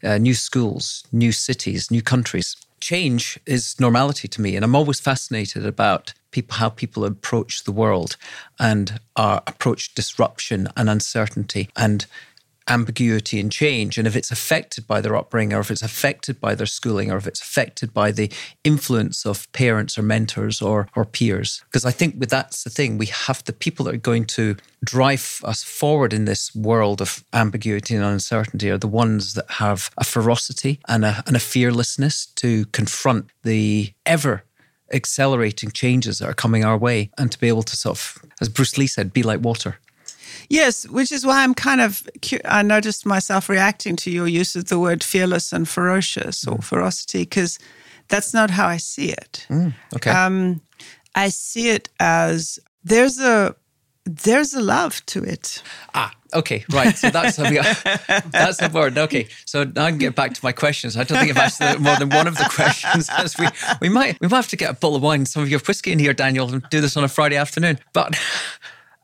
[0.02, 2.56] uh, new schools, new cities, new countries.
[2.80, 7.72] Change is normality to me, and I'm always fascinated about people how people approach the
[7.72, 8.16] world
[8.58, 12.06] and uh, approach disruption and uncertainty and
[12.68, 16.54] ambiguity and change, and if it's affected by their upbringing, or if it's affected by
[16.54, 18.30] their schooling, or if it's affected by the
[18.64, 21.62] influence of parents or mentors or, or peers.
[21.66, 25.40] Because I think that's the thing, we have the people that are going to drive
[25.44, 30.04] us forward in this world of ambiguity and uncertainty are the ones that have a
[30.04, 34.44] ferocity and a, and a fearlessness to confront the ever
[34.92, 38.48] accelerating changes that are coming our way and to be able to sort of, as
[38.48, 39.78] Bruce Lee said, be like water.
[40.48, 42.08] Yes, which is why I'm kind of,
[42.44, 46.64] I noticed myself reacting to your use of the word fearless and ferocious or mm.
[46.64, 47.58] ferocity, because
[48.08, 49.46] that's not how I see it.
[49.48, 50.10] Mm, okay.
[50.10, 50.60] Um,
[51.14, 53.56] I see it as there's a,
[54.04, 55.62] there's a love to it.
[55.94, 56.96] Ah, okay, right.
[56.96, 57.36] So that's
[58.30, 58.96] that's the word.
[58.96, 60.96] Okay, so now I can get back to my questions.
[60.96, 63.08] I don't think I've asked more than one of the questions.
[63.16, 63.48] As we
[63.80, 65.90] we might we might have to get a bottle of wine, some of your whiskey
[65.90, 67.80] in here, Daniel, and do this on a Friday afternoon.
[67.92, 68.16] But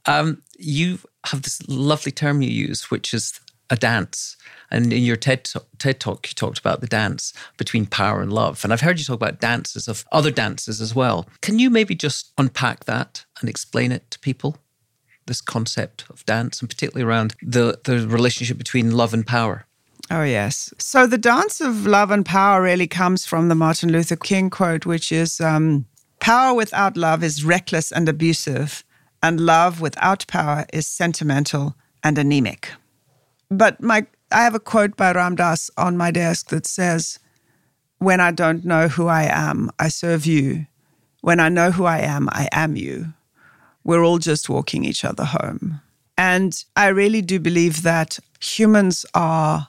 [0.07, 4.37] um, you have this lovely term you use, which is a dance.
[4.71, 5.49] And in your TED,
[5.79, 8.65] TED talk, you talked about the dance between power and love.
[8.65, 11.29] And I've heard you talk about dances of other dances as well.
[11.41, 14.59] Can you maybe just unpack that and explain it to people?
[15.27, 19.67] This concept of dance, and particularly around the, the relationship between love and power.
[20.11, 20.75] Oh, yes.
[20.79, 24.85] So the dance of love and power really comes from the Martin Luther King quote,
[24.85, 25.87] which is um,
[26.23, 28.85] Power without love is reckless and abusive
[29.23, 32.73] and love without power is sentimental and anemic.
[33.51, 37.19] But my, I have a quote by Ram Dass on my desk that says,
[37.99, 40.67] When I don't know who I am, I serve you.
[41.21, 43.13] When I know who I am, I am you.
[43.85, 45.81] We're all just walking each other home.
[46.19, 49.69] And I really do believe that humans are,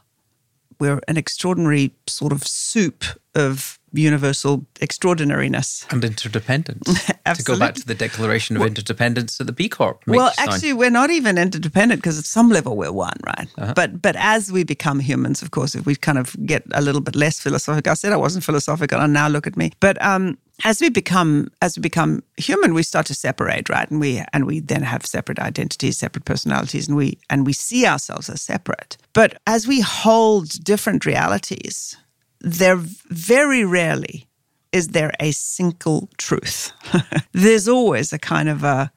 [0.79, 3.03] we're an extraordinary sort of soup
[3.35, 7.05] of universal extraordinariness and interdependence.
[7.35, 10.03] to go back to the Declaration of well, Interdependence that the B Corp.
[10.07, 13.47] well, actually, we're not even interdependent because at some level we're one, right?
[13.57, 13.73] Uh-huh.
[13.75, 17.01] But but as we become humans, of course, if we kind of get a little
[17.01, 19.71] bit less philosophical, I said I wasn't philosophical, and now look at me.
[19.79, 23.89] But um, as we become as we become human, we start to separate, right?
[23.89, 27.85] And we and we then have separate identities, separate personalities, and we and we see
[27.85, 28.97] ourselves as separate.
[29.13, 31.97] But as we hold different realities,
[32.43, 34.27] there very rarely
[34.71, 36.71] is there a single truth.
[37.31, 38.91] There's always a kind of a,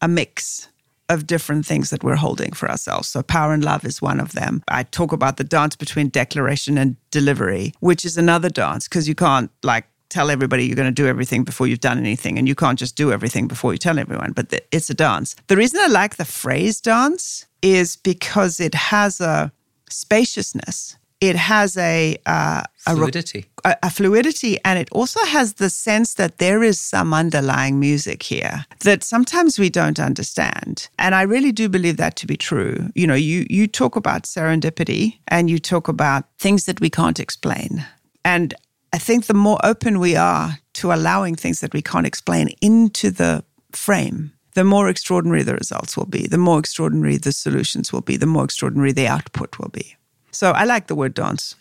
[0.00, 0.68] a mix
[1.08, 3.08] of different things that we're holding for ourselves.
[3.08, 4.62] So, power and love is one of them.
[4.68, 9.14] I talk about the dance between declaration and delivery, which is another dance because you
[9.14, 12.36] can't like tell everybody you're going to do everything before you've done anything.
[12.38, 15.36] And you can't just do everything before you tell everyone, but it's a dance.
[15.46, 19.52] The reason I like the phrase dance is because it has a
[19.88, 22.62] spaciousness it has a, uh,
[22.94, 23.46] fluidity.
[23.64, 28.22] A, a, fluidity, and it also has the sense that there is some underlying music
[28.22, 30.88] here that sometimes we don't understand.
[30.98, 32.88] And I really do believe that to be true.
[32.94, 37.20] You know, you you talk about serendipity and you talk about things that we can't
[37.20, 37.84] explain.
[38.24, 38.54] And
[38.92, 43.10] I think the more open we are to allowing things that we can't explain into
[43.10, 48.00] the frame, the more extraordinary the results will be, the more extraordinary the solutions will
[48.00, 49.96] be, the more extraordinary the output will be.
[50.30, 51.56] So I like the word dance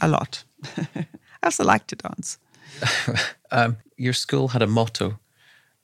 [0.00, 0.44] a lot.
[0.76, 1.06] I
[1.42, 2.38] also like to dance.
[3.50, 5.18] um, your school had a motto,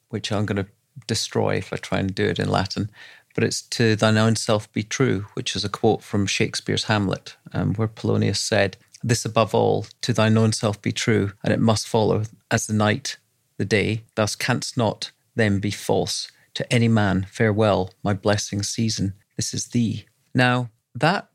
[0.08, 0.70] which I'm going to
[1.06, 2.90] destroy if I try and do it in Latin,
[3.34, 7.36] but it's to thine own self be true, which is a quote from Shakespeare's Hamlet,
[7.52, 11.60] um, where Polonius said, This above all, to thine own self be true, and it
[11.60, 13.16] must follow as the night,
[13.58, 14.04] the day.
[14.14, 17.26] Thou canst not then be false to any man.
[17.30, 19.14] Farewell, my blessing season.
[19.36, 20.06] This is thee.
[20.34, 21.28] Now, that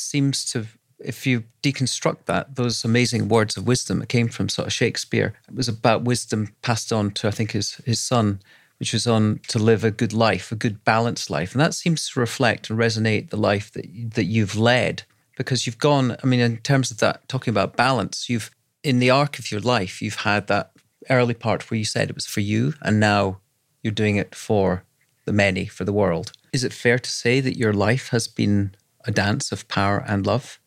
[0.00, 0.66] seems to
[1.02, 5.34] if you deconstruct that, those amazing words of wisdom, it came from sort of Shakespeare.
[5.48, 8.40] It was about wisdom passed on to, I think, his his son,
[8.78, 12.08] which was on to live a good life, a good balanced life, and that seems
[12.10, 15.04] to reflect and resonate the life that that you've led
[15.36, 16.16] because you've gone.
[16.22, 18.50] I mean, in terms of that, talking about balance, you've
[18.82, 20.72] in the arc of your life, you've had that
[21.08, 23.40] early part where you said it was for you, and now
[23.82, 24.84] you're doing it for
[25.24, 26.32] the many, for the world.
[26.52, 30.26] Is it fair to say that your life has been a dance of power and
[30.26, 30.60] love?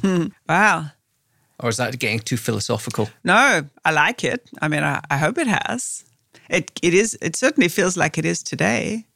[0.00, 0.26] Hmm.
[0.48, 0.86] wow.
[1.60, 3.08] Or is that getting too philosophical?
[3.24, 4.48] No, I like it.
[4.60, 6.04] I mean, I, I hope it has.
[6.48, 7.16] It it is.
[7.22, 9.06] It certainly feels like it is today.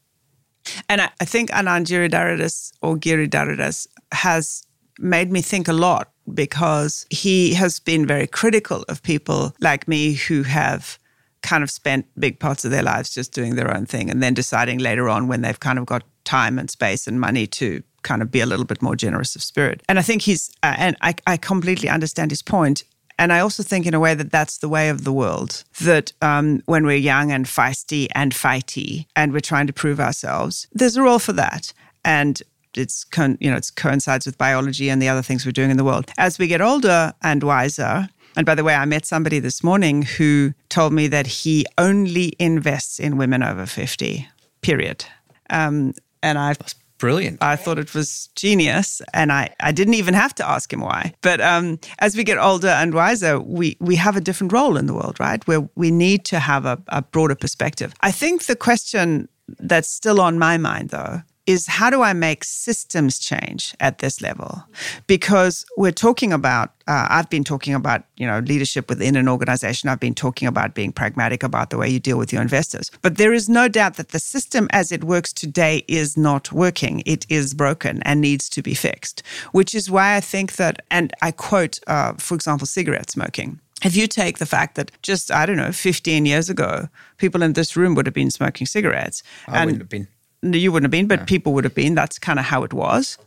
[0.89, 4.63] And I, I think Anand Giridharadas or Giridharadas has
[4.99, 10.15] made me think a lot because he has been very critical of people like me
[10.15, 10.99] who have
[11.43, 14.35] kind of spent big parts of their lives just doing their own thing and then
[14.35, 18.23] deciding later on when they've kind of got time and space and money to kind
[18.23, 19.83] of be a little bit more generous of spirit.
[19.89, 22.85] And I think he's, uh, and I, I completely understand his point.
[23.19, 25.65] And I also think, in a way, that that's the way of the world.
[25.81, 30.67] That um, when we're young and feisty and fighty, and we're trying to prove ourselves,
[30.79, 31.73] there's a role for that.
[32.05, 32.43] And
[32.75, 35.79] it's con- you know it's coincides with biology and the other things we're doing in
[35.79, 36.11] the world.
[36.19, 40.03] As we get older and wiser, and by the way, I met somebody this morning
[40.03, 44.29] who told me that he only invests in women over fifty.
[44.61, 45.07] Period.
[45.49, 46.59] Um, and I've
[46.99, 47.43] Brilliant.
[47.43, 51.13] I thought it was genius, and I, I didn't even have to ask him why.
[51.21, 54.87] But um, as we get older and wiser, we, we have a different role in
[54.87, 55.47] the world, right?
[55.47, 57.93] Where we need to have a, a broader perspective.
[58.01, 59.29] I think the question
[59.59, 64.21] that's still on my mind, though, is how do I make systems change at this
[64.21, 64.65] level?
[65.07, 69.89] Because we're talking about, uh, I've been talking about, you know, leadership within an organization.
[69.89, 72.91] I've been talking about being pragmatic about the way you deal with your investors.
[73.03, 77.03] But there is no doubt that the system as it works today is not working.
[77.07, 81.13] It is broken and needs to be fixed, which is why I think that, and
[81.23, 83.61] I quote, uh, for example, cigarette smoking.
[83.85, 87.53] If you take the fact that just, I don't know, 15 years ago, people in
[87.53, 89.23] this room would have been smoking cigarettes.
[89.47, 90.09] I and, wouldn't have been
[90.55, 91.95] you wouldn't have been, but people would have been.
[91.95, 93.19] That's kind of how it was.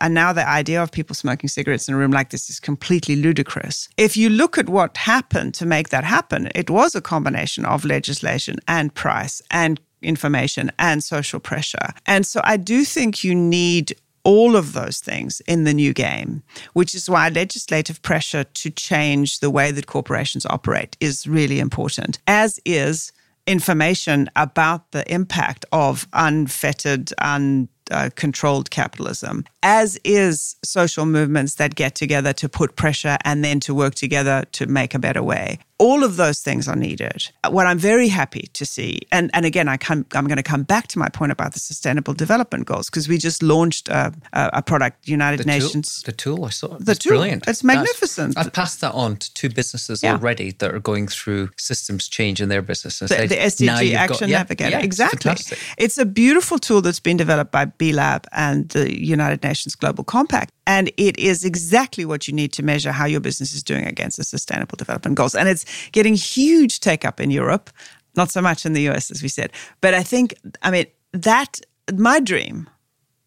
[0.00, 3.16] And now the idea of people smoking cigarettes in a room like this is completely
[3.16, 3.88] ludicrous.
[3.96, 7.84] If you look at what happened to make that happen, it was a combination of
[7.84, 11.92] legislation and price and information and social pressure.
[12.06, 16.42] And so I do think you need all of those things in the new game,
[16.72, 22.18] which is why legislative pressure to change the way that corporations operate is really important,
[22.26, 23.12] as is
[23.46, 31.94] information about the impact of unfettered, uncontrolled uh, capitalism, as is social movements that get
[31.94, 35.58] together to put pressure and then to work together to make a better way.
[35.80, 37.32] All of those things are needed.
[37.48, 40.62] What I'm very happy to see, and, and again, I come, I'm going to come
[40.62, 44.50] back to my point about the Sustainable Development Goals because we just launched a, a,
[44.54, 46.02] a product, United the Nations.
[46.02, 46.84] Tool, the tool, I saw it.
[46.84, 47.12] The it's tool.
[47.12, 47.48] brilliant.
[47.48, 48.34] It's magnificent.
[48.34, 50.12] That's, I've passed that on to two businesses yeah.
[50.12, 53.08] already that are going through systems change in their businesses.
[53.08, 54.70] The, the, SDG Action got, yeah, Navigator.
[54.72, 55.32] Yeah, exactly.
[55.32, 59.74] It's, it's a beautiful tool that's been developed by B Lab and the United Nations
[59.74, 60.52] Global Compact.
[60.70, 64.18] And it is exactly what you need to measure how your business is doing against
[64.18, 65.34] the Sustainable Development Goals.
[65.34, 67.70] And it's getting huge take up in Europe,
[68.14, 69.50] not so much in the US, as we said.
[69.80, 71.58] But I think, I mean, that,
[71.92, 72.70] my dream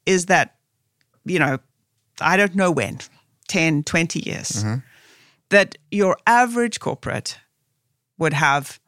[0.06, 0.56] is that,
[1.26, 1.58] you know,
[2.22, 3.00] I don't know when,
[3.50, 4.76] 10, 20 years, mm-hmm.
[5.50, 7.40] that your average corporate
[8.18, 8.80] would have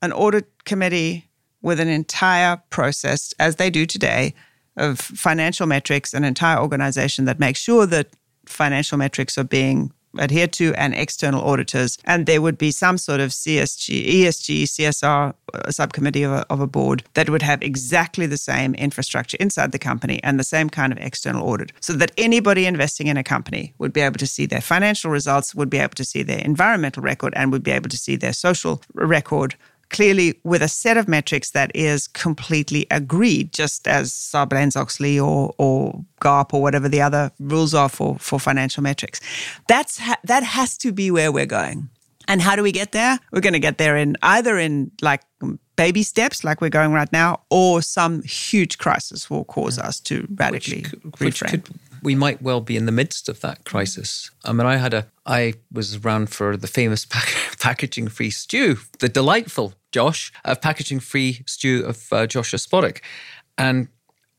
[0.00, 1.28] an audit committee
[1.60, 4.32] with an entire process, as they do today,
[4.78, 8.08] of financial metrics, an entire organization that makes sure that
[8.46, 11.98] financial metrics are being adhered to and external auditors.
[12.04, 15.34] And there would be some sort of CSG, ESG, CSR
[15.70, 19.78] subcommittee of a, of a, board that would have exactly the same infrastructure inside the
[19.78, 23.74] company and the same kind of external audit so that anybody investing in a company
[23.78, 27.02] would be able to see their financial results, would be able to see their environmental
[27.02, 29.54] record, and would be able to see their social record
[29.90, 36.04] clearly with a set of metrics that is completely agreed, just as Sarbanes-Oxley or, or
[36.20, 39.20] GAAP or whatever the other rules are for, for financial metrics.
[39.68, 41.88] That's ha- that has to be where we're going.
[42.26, 43.18] And how do we get there?
[43.32, 45.22] We're going to get there in either in like
[45.76, 50.28] baby steps, like we're going right now, or some huge crisis will cause us to
[50.34, 51.50] radically which, which reframe.
[51.50, 51.68] Could,
[52.02, 54.30] we might well be in the midst of that crisis.
[54.44, 58.78] I mean, I had a, I was around for the famous pack, packaging free stew,
[58.98, 63.00] the delightful Josh of packaging free stew of uh, Joshua Spodek.
[63.56, 63.88] And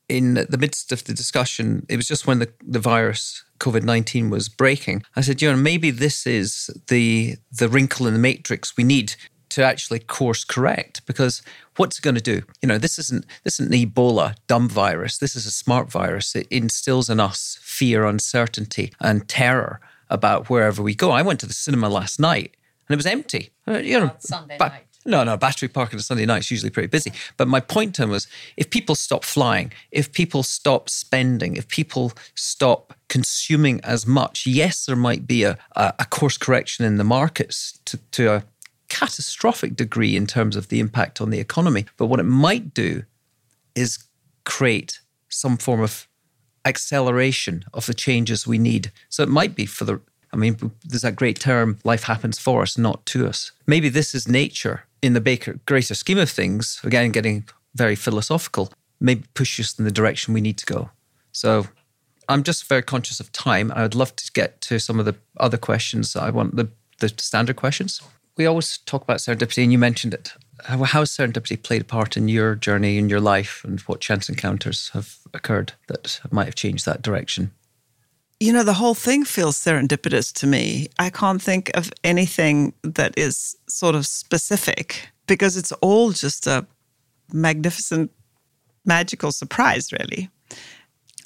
[0.07, 4.29] in the midst of the discussion, it was just when the, the virus COVID nineteen
[4.29, 5.03] was breaking.
[5.15, 9.15] I said, you know, maybe this is the the wrinkle in the matrix we need
[9.49, 11.41] to actually course correct because
[11.75, 12.43] what's it going to do?
[12.61, 15.17] You know, this isn't this isn't an Ebola dumb virus.
[15.17, 16.35] This is a smart virus.
[16.35, 21.11] It instills in us fear, uncertainty, and terror about wherever we go.
[21.11, 22.55] I went to the cinema last night
[22.87, 23.51] and it was empty.
[23.67, 24.11] You know,
[24.71, 24.85] night.
[25.05, 27.13] No, no, Battery Park on a Sunday night is usually pretty busy.
[27.37, 31.67] But my point to him was if people stop flying, if people stop spending, if
[31.69, 37.03] people stop consuming as much, yes, there might be a, a, course correction in the
[37.05, 38.43] markets to, to a
[38.89, 41.85] catastrophic degree in terms of the impact on the economy.
[41.95, 43.03] But what it might do
[43.75, 44.03] is
[44.43, 46.07] create some form of
[46.65, 48.91] acceleration of the changes we need.
[49.07, 52.61] So it might be for the, I mean, there's that great term, life happens for
[52.61, 53.51] us, not to us.
[53.65, 58.71] Maybe this is nature in the baker, greater scheme of things, again, getting very philosophical,
[58.99, 60.89] maybe push us in the direction we need to go.
[61.31, 61.67] So
[62.27, 63.71] I'm just very conscious of time.
[63.75, 66.15] I would love to get to some of the other questions.
[66.15, 68.01] I want the, the standard questions
[68.39, 70.33] we always talk about serendipity, and you mentioned it.
[70.63, 73.99] How, how has serendipity played a part in your journey, in your life, and what
[73.99, 77.51] chance encounters have occurred that might have changed that direction?
[78.39, 80.87] You know, the whole thing feels serendipitous to me.
[80.97, 86.65] I can't think of anything that is sort of specific because it's all just a
[87.33, 88.11] magnificent,
[88.85, 90.29] magical surprise, really.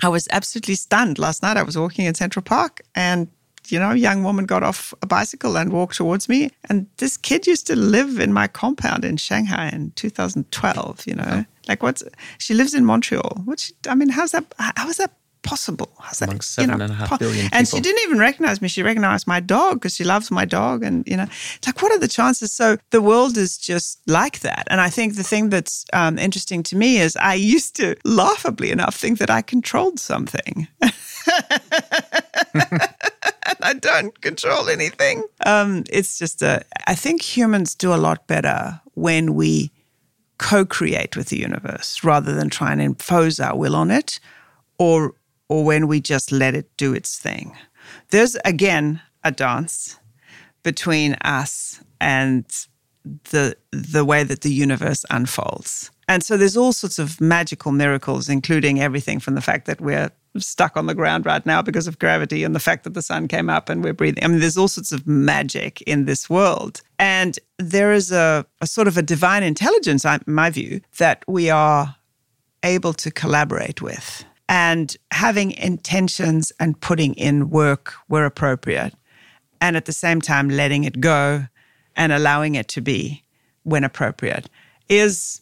[0.02, 1.56] I was absolutely stunned last night.
[1.56, 3.28] I was walking in Central Park and
[3.70, 6.50] you know, a young woman got off a bicycle and walked towards me.
[6.70, 11.24] And this kid used to live in my compound in Shanghai in 2012, you know.
[11.28, 11.46] Oh.
[11.68, 12.04] Like what's
[12.40, 13.42] she lives in Montreal.
[13.46, 15.94] Which I mean, how's that how is that possible?
[16.00, 18.62] How's that Amongst seven you know, and a half billion And she didn't even recognize
[18.62, 18.68] me.
[18.68, 20.84] She recognized my dog because she loves my dog.
[20.84, 22.52] And, you know, it's like, what are the chances?
[22.52, 24.68] So the world is just like that.
[24.70, 28.72] And I think the thing that's um, interesting to me is I used to laughably
[28.72, 30.68] enough think that I controlled something.
[33.62, 35.24] I don't control anything.
[35.46, 39.72] Um, it's just a, I think humans do a lot better when we
[40.38, 44.20] co create with the universe rather than try and impose our will on it
[44.78, 45.14] or,
[45.54, 47.56] or when we just let it do its thing.
[48.10, 50.00] There's again a dance
[50.64, 52.44] between us and
[53.30, 55.92] the the way that the universe unfolds.
[56.08, 60.10] And so there's all sorts of magical miracles, including everything from the fact that we're
[60.38, 63.28] stuck on the ground right now because of gravity and the fact that the sun
[63.28, 64.24] came up and we're breathing.
[64.24, 66.82] I mean, there's all sorts of magic in this world.
[66.98, 71.52] And there is a, a sort of a divine intelligence, in my view, that we
[71.52, 71.96] are
[72.64, 74.26] able to collaborate with.
[74.50, 78.94] And having intentions and putting in work where appropriate.
[79.62, 81.46] And at the same time, letting it go
[81.96, 83.24] and allowing it to be
[83.64, 84.50] when appropriate
[84.90, 85.42] is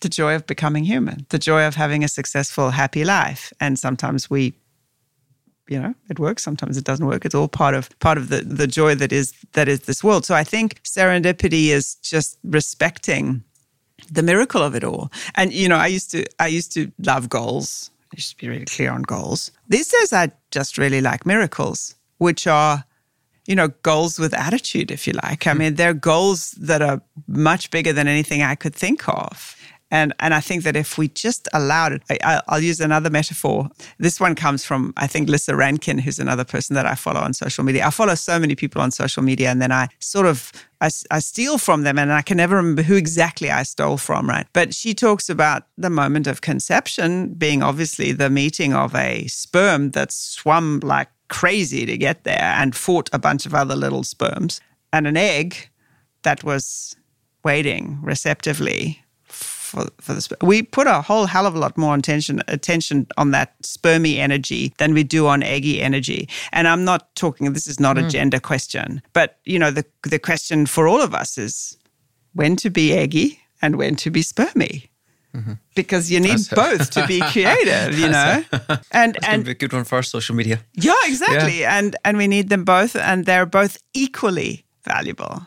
[0.00, 3.52] the joy of becoming human, the joy of having a successful, happy life.
[3.60, 4.54] And sometimes we
[5.68, 8.42] you know it works sometimes it doesn't work it's all part of part of the
[8.42, 13.42] the joy that is that is this world so i think serendipity is just respecting
[14.12, 17.28] the miracle of it all and you know i used to i used to love
[17.28, 21.94] goals I to be really clear on goals these days i just really like miracles
[22.18, 22.84] which are
[23.46, 25.58] you know goals with attitude if you like i hmm.
[25.58, 29.56] mean they're goals that are much bigger than anything i could think of
[29.94, 33.68] and, and I think that if we just allowed it, I, will use another metaphor.
[33.98, 37.32] This one comes from, I think, Lissa Rankin, who's another person that I follow on
[37.32, 37.86] social media.
[37.86, 40.50] I follow so many people on social media, and then I sort of
[40.84, 44.28] I, I, steal from them and I can never remember who exactly I stole from,
[44.28, 44.46] right?
[44.52, 49.92] But she talks about the moment of conception being obviously the meeting of a sperm
[49.92, 54.60] that swum like crazy to get there and fought a bunch of other little sperms,
[54.92, 55.70] and an egg
[56.22, 56.96] that was
[57.44, 59.03] waiting receptively
[59.64, 63.30] for, for the we put a whole hell of a lot more attention attention on
[63.30, 66.28] that spermy energy than we do on eggy energy.
[66.52, 67.52] And I'm not talking.
[67.52, 68.06] This is not mm.
[68.06, 71.76] a gender question, but you know the the question for all of us is
[72.34, 74.88] when to be eggy and when to be spermy.
[75.34, 75.54] Mm-hmm.
[75.74, 78.44] Because you need both to be creative, you know,
[78.92, 80.60] and That's and a good one for our social media.
[80.74, 81.76] Yeah, exactly, yeah.
[81.76, 85.42] and and we need them both, and they're both equally valuable.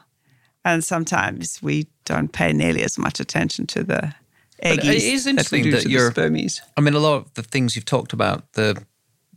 [0.68, 4.14] And sometimes we don't pay nearly as much attention to the
[4.62, 4.76] eggies.
[4.76, 6.12] But uh, it is interesting that, that you're.
[6.12, 6.60] Spermies.
[6.76, 8.84] I mean, a lot of the things you've talked about the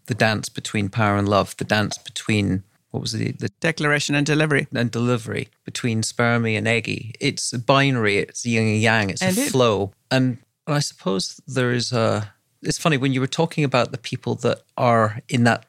[0.06, 3.38] the dance between power and love, the dance between what was it?
[3.38, 4.66] The declaration and delivery.
[4.74, 7.14] And delivery between spermy and eggy.
[7.20, 9.50] It's binary, it's yin and yang, it's and a it.
[9.50, 9.92] flow.
[10.10, 12.34] And I suppose there is a.
[12.62, 15.66] It's funny when you were talking about the people that are in that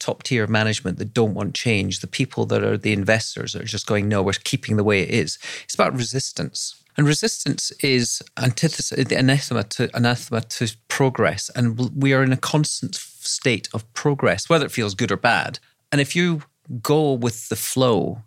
[0.00, 3.66] top tier management that don't want change, the people that are the investors that are
[3.66, 5.38] just going, no, we're keeping the way it is.
[5.64, 6.74] It's about resistance.
[6.96, 11.50] And resistance is antithesis, anathema to anathema to progress.
[11.54, 15.60] And we are in a constant state of progress, whether it feels good or bad.
[15.92, 16.42] And if you
[16.82, 18.22] go with the flow,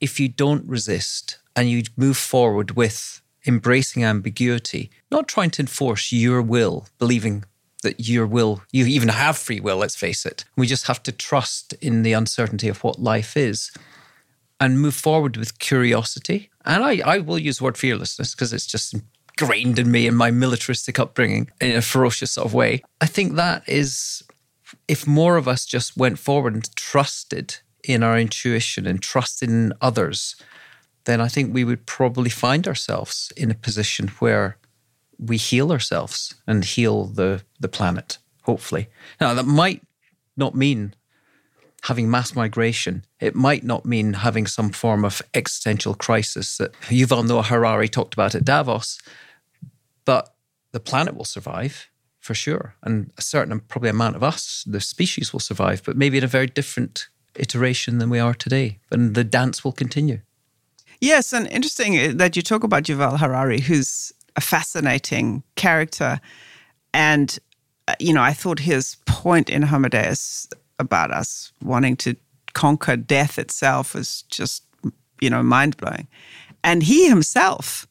[0.00, 6.12] if you don't resist and you move forward with embracing ambiguity, not trying to enforce
[6.12, 7.44] your will, believing
[7.84, 10.44] that your will, you even have free will, let's face it.
[10.56, 13.70] We just have to trust in the uncertainty of what life is
[14.58, 16.50] and move forward with curiosity.
[16.64, 18.94] And I, I will use the word fearlessness because it's just
[19.38, 22.82] ingrained in me in my militaristic upbringing in a ferocious sort of way.
[23.00, 24.22] I think that is,
[24.88, 29.72] if more of us just went forward and trusted in our intuition and trusted in
[29.80, 30.36] others,
[31.04, 34.56] then I think we would probably find ourselves in a position where
[35.18, 38.18] we heal ourselves and heal the the planet.
[38.42, 38.88] Hopefully,
[39.20, 39.82] now that might
[40.36, 40.94] not mean
[41.84, 43.04] having mass migration.
[43.20, 48.14] It might not mean having some form of existential crisis that Yuval Noah Harari talked
[48.14, 48.98] about at Davos,
[50.06, 50.34] but
[50.72, 51.88] the planet will survive
[52.20, 56.16] for sure, and a certain probably amount of us, the species, will survive, but maybe
[56.16, 58.78] in a very different iteration than we are today.
[58.90, 60.20] And the dance will continue.
[61.02, 66.20] Yes, and interesting uh, that you talk about Yuval Harari, who's a fascinating character.
[66.92, 67.38] And,
[67.88, 72.16] uh, you know, I thought his point in Homo Deus about us wanting to
[72.52, 74.64] conquer death itself was just,
[75.20, 76.08] you know, mind blowing.
[76.62, 77.86] And he himself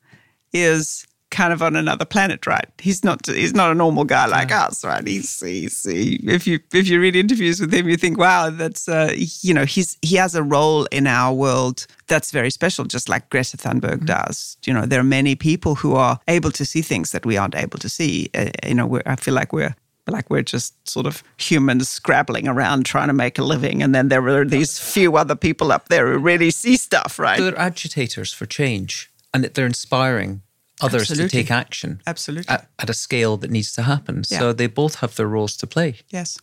[0.52, 2.68] is kind of on another planet, right?
[2.78, 4.66] He's not he's not a normal guy like yeah.
[4.66, 5.06] us, right?
[5.06, 8.88] He's, he's he, if you if you read interviews with him, you think, wow, that's
[8.88, 13.10] uh, you know he's he has a role in our world that's very special, just
[13.10, 14.06] like Greta Thunberg mm-hmm.
[14.06, 14.58] does.
[14.66, 17.56] You know, there are many people who are able to see things that we aren't
[17.56, 18.30] able to see.
[18.34, 19.76] Uh, you know, I feel like we're
[20.08, 24.10] like we're just sort of humans scrabbling around trying to make a living and then
[24.10, 28.34] there are these few other people up there who really see stuff right they're agitators
[28.34, 30.42] for change and they're inspiring
[30.84, 31.30] others Absolutely.
[31.30, 32.02] to take action.
[32.06, 32.54] Absolutely.
[32.54, 34.24] At, at, a scale that needs to happen.
[34.30, 34.40] Yeah.
[34.40, 35.96] So they both have their roles to play.
[36.10, 36.38] Yes.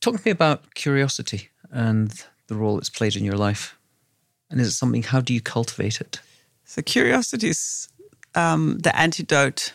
[0.00, 2.12] Talk to me about curiosity and
[2.46, 3.78] the role it's played in your life.
[4.50, 6.20] And is it something, how do you cultivate it?
[6.64, 7.88] So curiosity is
[8.34, 9.74] um, the antidote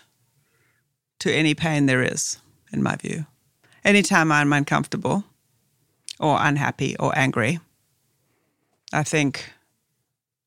[1.20, 2.38] to any pain there is,
[2.72, 3.26] in my view.
[3.84, 5.24] Anytime I'm uncomfortable
[6.20, 7.59] or unhappy or angry,
[8.91, 9.51] I think,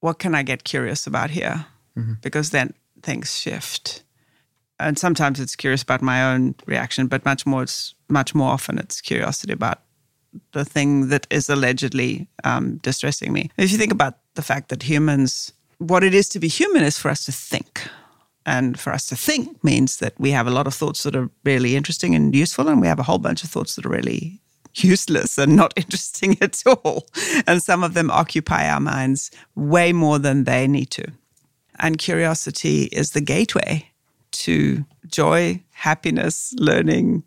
[0.00, 1.66] what can I get curious about here?
[1.96, 2.14] Mm-hmm.
[2.22, 2.74] Because then
[3.06, 4.02] things shift.
[4.78, 8.78] And sometimes it's curious about my own reaction, but much more it's much more often
[8.78, 9.78] it's curiosity about
[10.52, 13.50] the thing that is allegedly um, distressing me.
[13.56, 16.98] If you think about the fact that humans, what it is to be human is
[16.98, 17.88] for us to think.
[18.44, 21.30] And for us to think means that we have a lot of thoughts that are
[21.44, 24.40] really interesting and useful, and we have a whole bunch of thoughts that are really
[24.74, 27.06] useless and not interesting at all.
[27.46, 31.06] And some of them occupy our minds way more than they need to.
[31.78, 33.90] And curiosity is the gateway
[34.32, 37.22] to joy, happiness, learning,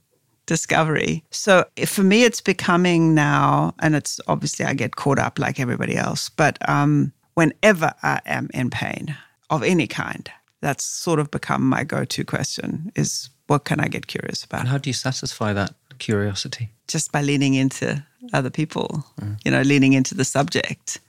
[0.45, 1.24] discovery.
[1.30, 5.95] So for me, it's becoming now, and it's obviously I get caught up like everybody
[5.95, 9.16] else, but um, whenever I am in pain
[9.50, 10.30] of any kind,
[10.62, 14.62] that's sort of become my go to question is what can I get curious about?
[14.62, 16.72] And how do you satisfy that curiosity?
[16.88, 19.39] Just by leaning into other people, mm.
[19.45, 21.00] you know, leaning into the subject,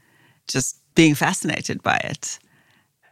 [0.49, 2.39] just being fascinated by it.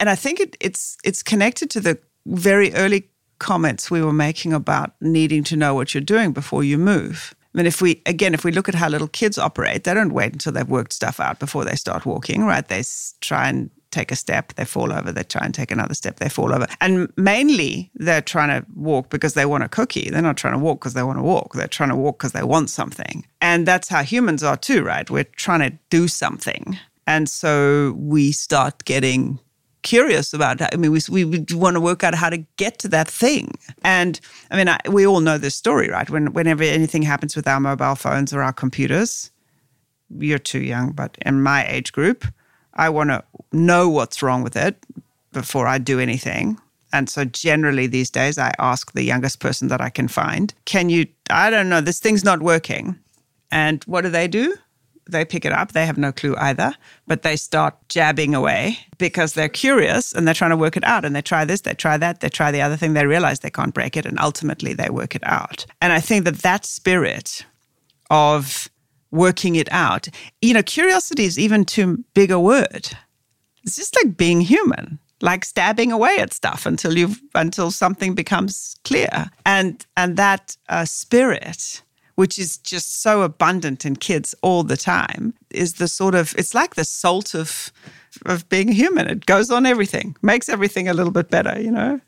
[0.00, 4.52] And I think it, it's it's connected to the very early comments we were making
[4.52, 7.34] about needing to know what you're doing before you move.
[7.54, 10.12] I mean, if we, again, if we look at how little kids operate, they don't
[10.12, 12.66] wait until they've worked stuff out before they start walking, right?
[12.66, 12.82] They
[13.20, 16.28] try and take a step, they fall over, they try and take another step, they
[16.28, 16.66] fall over.
[16.82, 20.10] And mainly they're trying to walk because they want a cookie.
[20.10, 21.54] They're not trying to walk because they want to walk.
[21.54, 23.26] They're trying to walk because they want something.
[23.40, 25.08] And that's how humans are too, right?
[25.08, 26.78] We're trying to do something.
[27.06, 29.40] And so we start getting
[29.88, 30.60] curious about.
[30.60, 33.52] I mean, we, we want to work out how to get to that thing.
[33.82, 34.20] And
[34.50, 36.10] I mean, I, we all know this story, right?
[36.10, 39.30] When whenever anything happens with our mobile phones or our computers,
[40.10, 42.26] you're too young, but in my age group,
[42.74, 44.76] I want to know what's wrong with it
[45.32, 46.58] before I do anything.
[46.92, 50.90] And so generally these days, I ask the youngest person that I can find, can
[50.90, 52.98] you, I don't know, this thing's not working.
[53.50, 54.54] And what do they do?
[55.08, 55.72] They pick it up.
[55.72, 56.74] They have no clue either,
[57.06, 61.04] but they start jabbing away because they're curious and they're trying to work it out.
[61.04, 62.94] And they try this, they try that, they try the other thing.
[62.94, 64.06] They realize they can't break it.
[64.06, 65.66] And ultimately they work it out.
[65.80, 67.44] And I think that that spirit
[68.10, 68.68] of
[69.10, 70.08] working it out,
[70.42, 72.90] you know, curiosity is even too big a word.
[73.64, 78.76] It's just like being human like stabbing away at stuff until you until something becomes
[78.84, 81.82] clear and and that uh, spirit
[82.18, 86.52] which is just so abundant in kids all the time, is the sort of it's
[86.52, 87.72] like the salt of
[88.26, 89.06] of being human.
[89.06, 92.00] It goes on everything, makes everything a little bit better, you know.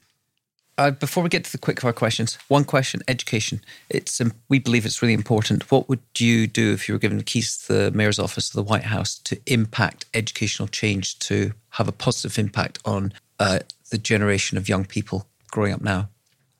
[0.79, 3.61] Uh, before we get to the quickfire questions, one question: education.
[3.89, 5.71] It's um, we believe it's really important.
[5.71, 8.55] What would you do if you were given the keys to the mayor's office of
[8.55, 13.61] the White House to impact educational change to have a positive impact on uh,
[13.93, 16.09] the generation of young people growing up now?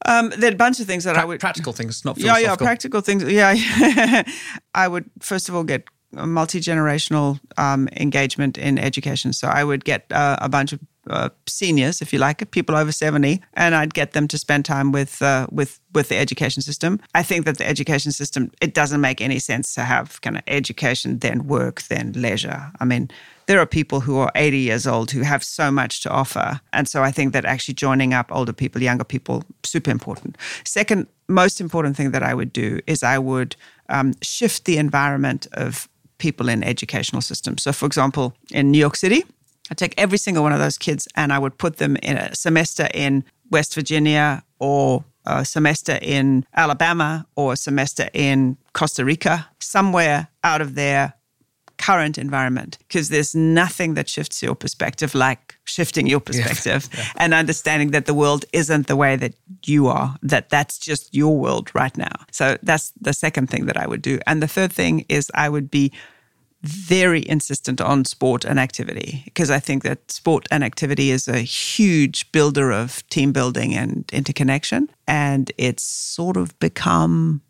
[0.07, 2.39] Um, there are a bunch of things that pra- I would practical things, not yeah,
[2.39, 3.23] yeah, practical things.
[3.25, 3.55] Yeah,
[4.75, 9.33] I would first of all get multi generational um, engagement in education.
[9.33, 12.77] So I would get uh, a bunch of uh, seniors, if you like it, people
[12.77, 16.63] over seventy, and I'd get them to spend time with uh, with with the education
[16.63, 17.01] system.
[17.15, 20.43] I think that the education system it doesn't make any sense to have kind of
[20.47, 22.73] education then work then leisure.
[22.81, 23.11] I mean,
[23.51, 26.61] there are people who are 80 years old who have so much to offer.
[26.73, 30.39] And so I think that actually joining up older people, younger people, super important.
[30.65, 33.57] Second, most important thing that I would do is I would
[33.89, 35.89] um, shift the environment of
[36.19, 37.65] people in educational systems.
[37.65, 39.25] So, for example, in New York City,
[39.69, 42.33] I take every single one of those kids and I would put them in a
[42.37, 49.49] semester in West Virginia or a semester in Alabama or a semester in Costa Rica,
[49.59, 51.15] somewhere out of there
[51.81, 57.01] current environment because there's nothing that shifts your perspective like shifting your perspective yeah.
[57.01, 57.13] Yeah.
[57.17, 61.37] and understanding that the world isn't the way that you are that that's just your
[61.39, 64.73] world right now so that's the second thing that i would do and the third
[64.73, 65.91] thing is i would be
[66.63, 71.39] very insistent on sport and activity because I think that sport and activity is a
[71.39, 74.91] huge builder of team building and interconnection.
[75.09, 77.41] And it's sort of become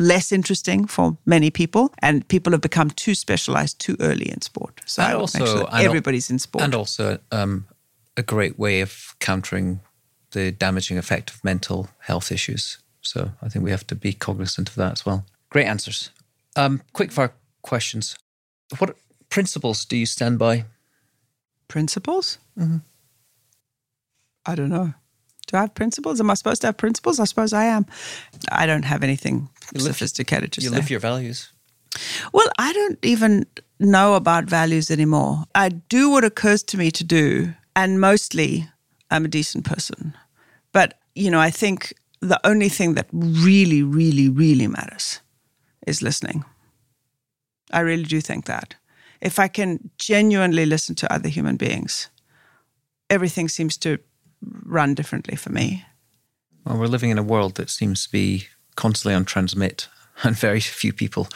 [0.00, 4.80] less interesting for many people, and people have become too specialized too early in sport.
[4.86, 7.66] So and also, sure everybody's in sport, and also um,
[8.16, 9.80] a great way of countering
[10.32, 12.78] the damaging effect of mental health issues.
[13.00, 15.24] So I think we have to be cognizant of that as well.
[15.48, 16.10] Great answers.
[16.56, 17.32] Um, quick fire
[17.62, 18.16] questions.
[18.78, 18.96] What
[19.28, 20.64] principles do you stand by?
[21.68, 22.38] Principles?
[22.58, 22.78] Mm-hmm.
[24.46, 24.94] I don't know.
[25.50, 26.20] Do I have principles?
[26.20, 27.18] Am I supposed to have principles?
[27.18, 27.86] I suppose I am.
[28.52, 30.76] I don't have anything you sophisticated to you say.
[30.76, 31.50] live your values.
[32.32, 33.46] Well, I don't even
[33.80, 35.44] know about values anymore.
[35.56, 38.68] I do what occurs to me to do, and mostly
[39.10, 40.14] I'm a decent person.
[40.72, 45.20] But, you know, I think the only thing that really, really, really matters
[45.84, 46.44] is listening.
[47.72, 48.76] I really do think that.
[49.20, 52.08] If I can genuinely listen to other human beings,
[53.08, 53.98] everything seems to
[54.42, 55.84] run differently for me.
[56.64, 59.88] Well, we're living in a world that seems to be constantly on transmit,
[60.22, 61.28] and very few people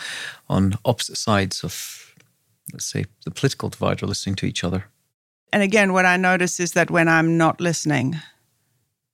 [0.49, 2.15] on opposite sides of,
[2.73, 4.87] let's say, the political divide are listening to each other.
[5.53, 8.17] And again, what I notice is that when I'm not listening,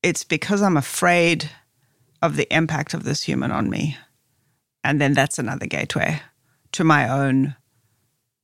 [0.03, 1.51] it's because I'm afraid
[2.23, 3.97] of the impact of this human on me.
[4.83, 6.23] And then that's another gateway
[6.73, 7.57] to my own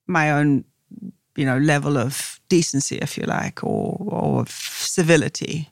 [0.07, 0.65] my own
[1.37, 5.71] you know level of decency if you like or or civility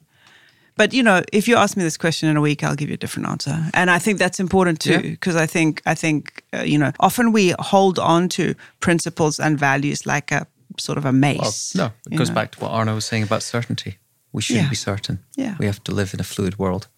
[0.76, 2.94] But you know, if you ask me this question in a week, I'll give you
[2.94, 3.70] a different answer.
[3.74, 5.42] And I think that's important too, because yeah.
[5.42, 10.04] I think I think uh, you know, often we hold on to principles and values
[10.04, 10.46] like a
[10.78, 11.74] sort of a mace.
[11.74, 12.34] Well, no, it goes know?
[12.34, 13.98] back to what Arno was saying about certainty.
[14.32, 14.70] We shouldn't yeah.
[14.70, 15.18] be certain.
[15.36, 16.88] Yeah, we have to live in a fluid world.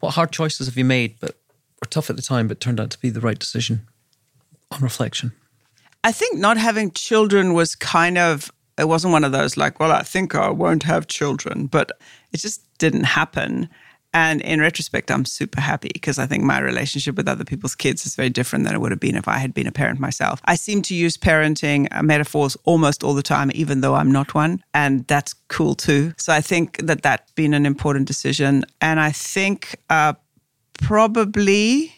[0.00, 1.36] What hard choices have you made, but
[1.80, 3.86] were tough at the time, but turned out to be the right decision
[4.70, 5.32] on reflection?
[6.02, 8.50] I think not having children was kind of
[8.80, 11.90] it wasn't one of those like, well, I think I won't have children, but
[12.32, 13.68] it just didn't happen.
[14.12, 18.06] And in retrospect, I'm super happy because I think my relationship with other people's kids
[18.06, 20.40] is very different than it would have been if I had been a parent myself.
[20.46, 24.34] I seem to use parenting uh, metaphors almost all the time, even though I'm not
[24.34, 24.64] one.
[24.74, 26.12] And that's cool too.
[26.16, 28.64] So I think that that's been an important decision.
[28.80, 30.14] And I think uh,
[30.82, 31.94] probably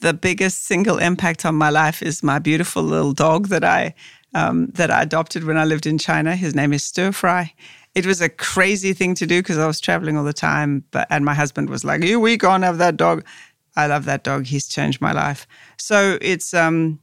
[0.00, 3.94] the biggest single impact on my life is my beautiful little dog that I
[4.34, 6.36] um, that I adopted when I lived in China.
[6.36, 7.52] His name is Stir Fry.
[7.94, 11.06] It was a crazy thing to do because I was traveling all the time, but
[11.10, 13.24] and my husband was like, "You, we can't have that dog."
[13.76, 14.46] I love that dog.
[14.46, 15.46] He's changed my life.
[15.78, 17.00] So it's um,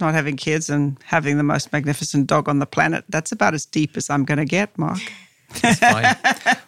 [0.00, 3.04] not having kids and having the most magnificent dog on the planet.
[3.08, 5.00] That's about as deep as I'm going to get, Mark.
[5.62, 6.16] That's fine.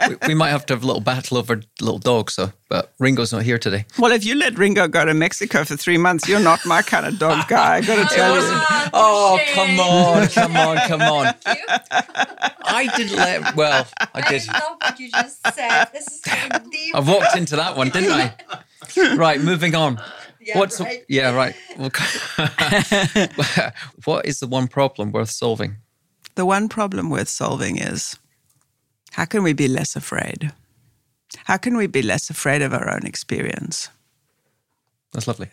[0.09, 3.33] we, we, might have to have a little battle over little dogs, so but Ringo's
[3.33, 3.85] not here today.
[3.99, 7.07] Well, if you let Ringo go to Mexico for three months, you're not my kind
[7.07, 7.77] of dog guy.
[7.77, 8.63] I got to tell you.
[8.95, 11.35] Oh, oh, come on, come on, come on.
[11.47, 13.57] I didn't let.
[13.57, 14.43] Well, I did.
[14.49, 15.87] I love what you just said.
[15.95, 16.21] This is
[16.71, 16.95] deep.
[16.95, 18.35] I walked into that one, didn't I?
[19.17, 19.99] Right, moving on.
[20.41, 21.05] Yeah, What's right.
[21.09, 21.55] yeah right?
[24.05, 25.77] what is the one problem worth solving?
[26.35, 28.19] The one problem worth solving is
[29.13, 30.53] how can we be less afraid?
[31.45, 33.89] How can we be less afraid of our own experience?
[35.13, 35.49] That's lovely.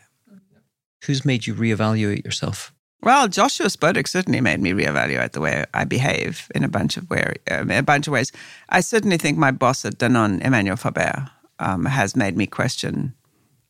[1.05, 2.73] Who's made you reevaluate yourself?
[3.01, 7.09] Well, Joshua Spodek certainly made me reevaluate the way I behave in a bunch of
[7.09, 8.31] way, um, a bunch of ways.
[8.69, 11.29] I certainly think my boss at Danone, Emmanuel Faber,
[11.59, 13.13] um, has made me question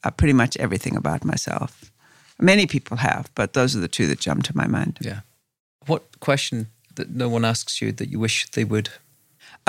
[0.04, 1.92] uh, pretty much everything about myself.
[2.40, 4.98] Many people have, but those are the two that jump to my mind.
[5.02, 5.22] Yeah.
[5.86, 8.90] What question that no one asks you that you wish they would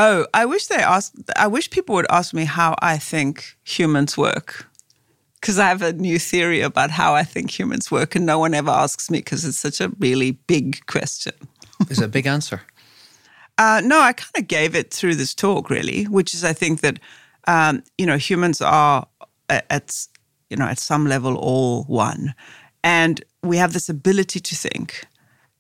[0.03, 1.15] Oh, I wish they asked.
[1.37, 4.67] I wish people would ask me how I think humans work,
[5.39, 8.55] because I have a new theory about how I think humans work, and no one
[8.55, 11.35] ever asks me because it's such a really big question.
[11.91, 12.63] is a big answer?
[13.59, 16.81] Uh, no, I kind of gave it through this talk, really, which is I think
[16.81, 16.99] that
[17.47, 19.07] um, you know humans are
[19.51, 20.07] at
[20.49, 22.35] you know at some level all one,
[22.83, 25.05] and we have this ability to think,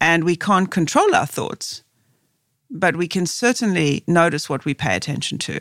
[0.00, 1.82] and we can't control our thoughts
[2.70, 5.58] but we can certainly notice what we pay attention to.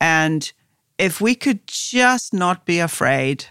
[0.00, 0.50] And
[0.98, 3.46] if we could just not be afraid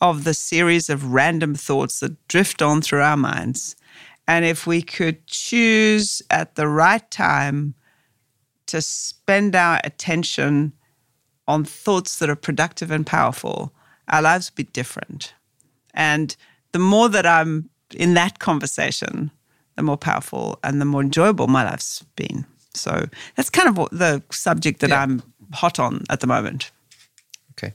[0.00, 3.76] of the series of random thoughts that drift on through our minds,
[4.26, 7.74] and if we could choose at the right time
[8.66, 10.72] to spend our attention
[11.46, 13.74] on thoughts that are productive and powerful,
[14.08, 15.34] our lives would be different.
[15.92, 16.34] And
[16.72, 19.30] the more that I'm in that conversation,
[19.76, 22.46] the more powerful and the more enjoyable my life's been.
[22.74, 25.02] So that's kind of the subject that yeah.
[25.02, 25.22] I'm
[25.52, 26.70] hot on at the moment.
[27.52, 27.72] Okay.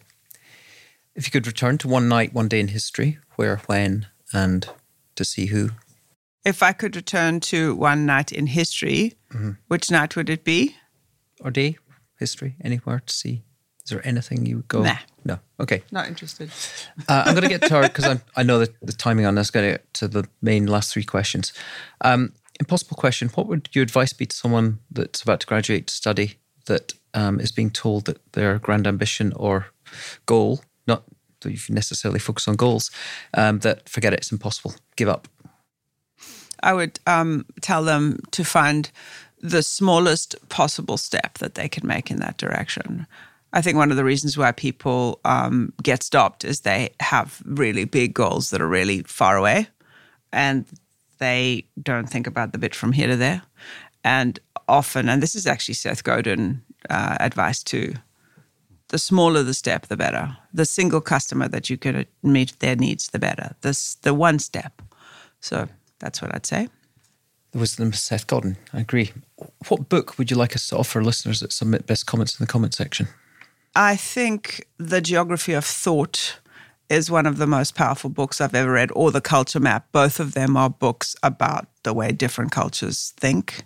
[1.16, 4.70] If you could return to one night, one day in history, where, when, and
[5.16, 5.72] to see who?
[6.45, 9.52] If I could return to one night in history, mm-hmm.
[9.68, 10.76] which night would it be?
[11.41, 11.78] Or day,
[12.18, 13.43] history, anywhere to see?
[13.89, 14.83] Is there anything you would go?
[14.83, 14.97] Nah.
[15.25, 15.39] No.
[15.59, 15.81] Okay.
[15.91, 16.51] Not interested.
[17.07, 19.49] uh, I'm going to get to our, because I know that the timing on this,
[19.49, 21.53] going to get to the main last three questions.
[22.01, 23.29] Um, impossible question.
[23.29, 26.35] What would your advice be to someone that's about to graduate to study
[26.67, 29.65] that um, is being told that their grand ambition or
[30.27, 31.03] goal, not
[31.41, 32.91] that you necessarily focus on goals,
[33.33, 35.27] um, that forget it, it's impossible, give up?
[36.61, 38.91] I would um, tell them to find
[39.39, 43.07] the smallest possible step that they can make in that direction.
[43.52, 47.86] I think one of the reasons why people um, get stopped is they have really
[47.86, 49.68] big goals that are really far away
[50.32, 50.66] and
[51.18, 53.41] they don't think about the bit from here to there.
[54.04, 57.93] And often, and this is actually Seth Godin uh, advice too,
[58.89, 60.38] the smaller the step, the better.
[60.54, 63.56] The single customer that you can meet their needs, the better.
[63.62, 64.82] This the one step.
[65.41, 65.68] So
[66.00, 66.70] that's what I'd say.
[67.52, 68.58] The wisdom of Seth Godin.
[68.74, 69.12] I agree.
[69.68, 72.52] What book would you like us to offer listeners that submit best comments in the
[72.52, 73.08] comment section?
[73.76, 76.39] I think The Geography of Thought
[76.89, 79.88] is one of the most powerful books I've ever read, or The Culture Map.
[79.91, 83.63] Both of them are books about the way different cultures think.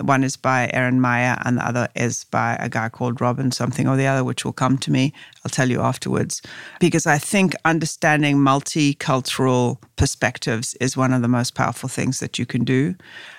[0.00, 3.86] One is by Erin Meyer, and the other is by a guy called Robin something
[3.86, 5.12] or the other, which will come to me.
[5.44, 6.42] I'll tell you afterwards.
[6.80, 12.44] Because I think understanding multicultural perspectives is one of the most powerful things that you
[12.44, 12.96] can do.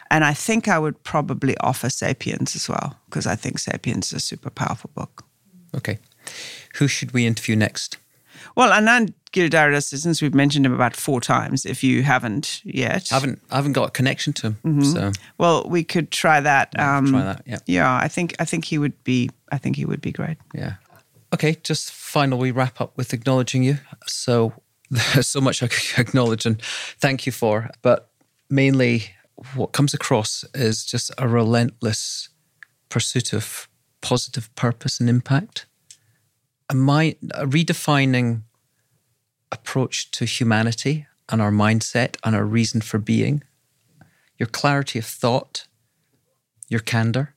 [0.09, 4.13] And I think I would probably offer Sapiens as well, because I think Sapiens is
[4.13, 5.24] a super powerful book.
[5.76, 5.99] Okay.
[6.76, 7.97] Who should we interview next?
[8.55, 13.11] Well, Anand Giridharadas, since we've mentioned him about four times, if you haven't yet.
[13.11, 14.57] I haven't, I haven't got a connection to him.
[14.63, 14.82] Mm-hmm.
[14.84, 16.69] So Well, we could try that.
[16.73, 17.57] Yeah, um, try that, yeah.
[17.65, 20.38] Yeah, I think I think he would be I think he would be great.
[20.53, 20.76] Yeah.
[21.34, 23.80] Okay, just final we wrap up with acknowledging you.
[24.07, 24.53] So
[24.89, 26.61] there's so much I could acknowledge and
[26.99, 28.09] thank you for, but
[28.49, 29.09] mainly
[29.55, 32.30] what comes across is just a relentless
[32.88, 33.67] pursuit of
[34.06, 35.66] positive purpose and impact.
[36.70, 38.43] A, mind, a uh, redefining
[39.51, 43.43] approach to humanity and our mindset and our reason for being,
[44.38, 45.66] your clarity of thought,
[46.70, 47.34] your candor.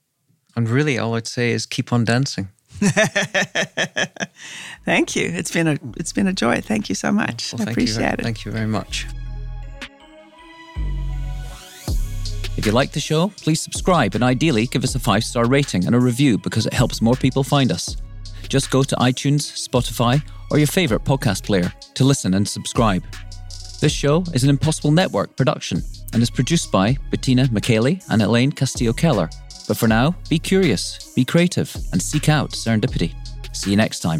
[0.55, 2.49] And really, all I'd say is keep on dancing.
[4.85, 5.25] thank you.
[5.25, 6.61] It's been a it's been a joy.
[6.61, 7.53] Thank you so much.
[7.53, 8.21] Well, I appreciate very, it.
[8.21, 9.07] Thank you very much.
[12.59, 15.85] If you like the show, please subscribe and ideally give us a five star rating
[15.85, 17.95] and a review because it helps more people find us.
[18.49, 23.01] Just go to iTunes, Spotify, or your favourite podcast player to listen and subscribe.
[23.79, 25.81] This show is an Impossible Network production
[26.11, 29.29] and is produced by Bettina McKaylee and Elaine Castillo Keller.
[29.65, 33.13] But for now, be curious, be creative, and seek out serendipity.
[33.55, 34.19] See you next time.